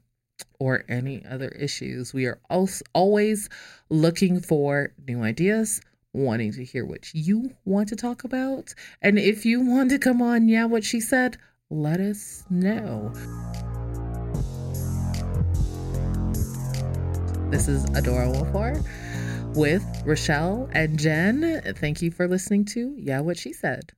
or 0.60 0.86
any 0.88 1.26
other 1.26 1.50
issues. 1.50 2.14
We 2.14 2.28
are 2.28 2.40
always 2.94 3.50
looking 3.90 4.42
for 4.42 4.94
new 5.08 5.24
ideas, 5.24 5.82
wanting 6.14 6.52
to 6.52 6.64
hear 6.64 6.86
what 6.86 7.12
you 7.16 7.56
want 7.66 7.90
to 7.90 7.96
talk 7.96 8.24
about. 8.24 8.76
And 9.02 9.18
if 9.18 9.44
you 9.44 9.60
want 9.62 9.90
to 9.90 9.98
come 9.98 10.22
on, 10.22 10.48
yeah, 10.48 10.66
what 10.66 10.84
she 10.84 11.00
said, 11.00 11.40
let 11.70 12.00
us 12.00 12.46
know. 12.50 13.12
This 17.50 17.68
is 17.68 17.86
Adora 17.88 18.34
Wolfar 18.34 19.56
with 19.56 19.84
Rochelle 20.06 20.70
and 20.72 20.98
Jen. 20.98 21.62
Thank 21.76 22.02
you 22.02 22.12
for 22.12 22.28
listening 22.28 22.66
to 22.66 22.96
Yeah, 22.98 23.20
What 23.20 23.38
She 23.38 23.52
Said. 23.52 23.92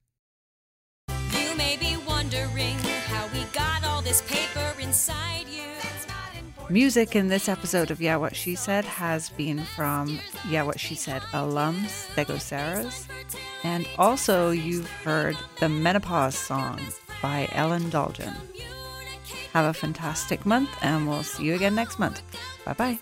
You 1.10 1.56
may 1.56 1.78
be 1.78 1.96
wondering 2.08 2.78
how 3.08 3.28
we 3.34 3.44
got 3.54 3.84
all 3.84 4.02
this 4.02 4.24
paper 4.24 4.74
inside 4.80 5.48
you. 5.48 5.62
Music 6.72 7.16
in 7.16 7.28
this 7.28 7.50
episode 7.50 7.92
of 7.92 8.02
Yeah 8.02 8.16
What 8.18 8.36
She 8.36 8.56
Said 8.56 8.86
has 8.86 9.30
been 9.30 9.60
from 9.60 10.20
Yeah 10.48 10.64
What 10.64 10.80
She 10.80 10.96
Said 10.96 11.22
alums, 11.34 12.14
Dego 12.16 12.36
Saras. 12.36 13.08
And 13.64 13.88
also, 13.98 14.50
you've 14.52 14.90
heard 14.90 15.36
the 15.60 15.70
Menopause 15.70 16.36
song 16.36 16.80
by 17.22 17.48
Ellen 17.52 17.90
Dalton. 17.90 18.34
Have 19.54 19.66
a 19.66 19.74
fantastic 19.74 20.46
month, 20.46 20.70
and 20.82 21.08
we'll 21.08 21.24
see 21.24 21.44
you 21.44 21.56
again 21.56 21.76
next 21.76 22.00
month. 22.00 22.22
Bye 22.66 22.74
bye. 22.74 23.00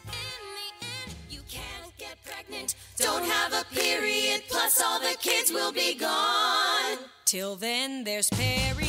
Don't 2.97 3.25
have 3.25 3.53
a 3.53 3.65
period, 3.73 4.43
plus 4.49 4.81
all 4.81 4.99
the 4.99 5.15
kids 5.19 5.51
will 5.51 5.71
be 5.71 5.93
gone. 5.95 6.97
Till 7.25 7.55
then, 7.55 8.03
there's 8.05 8.29
Perry 8.29 8.87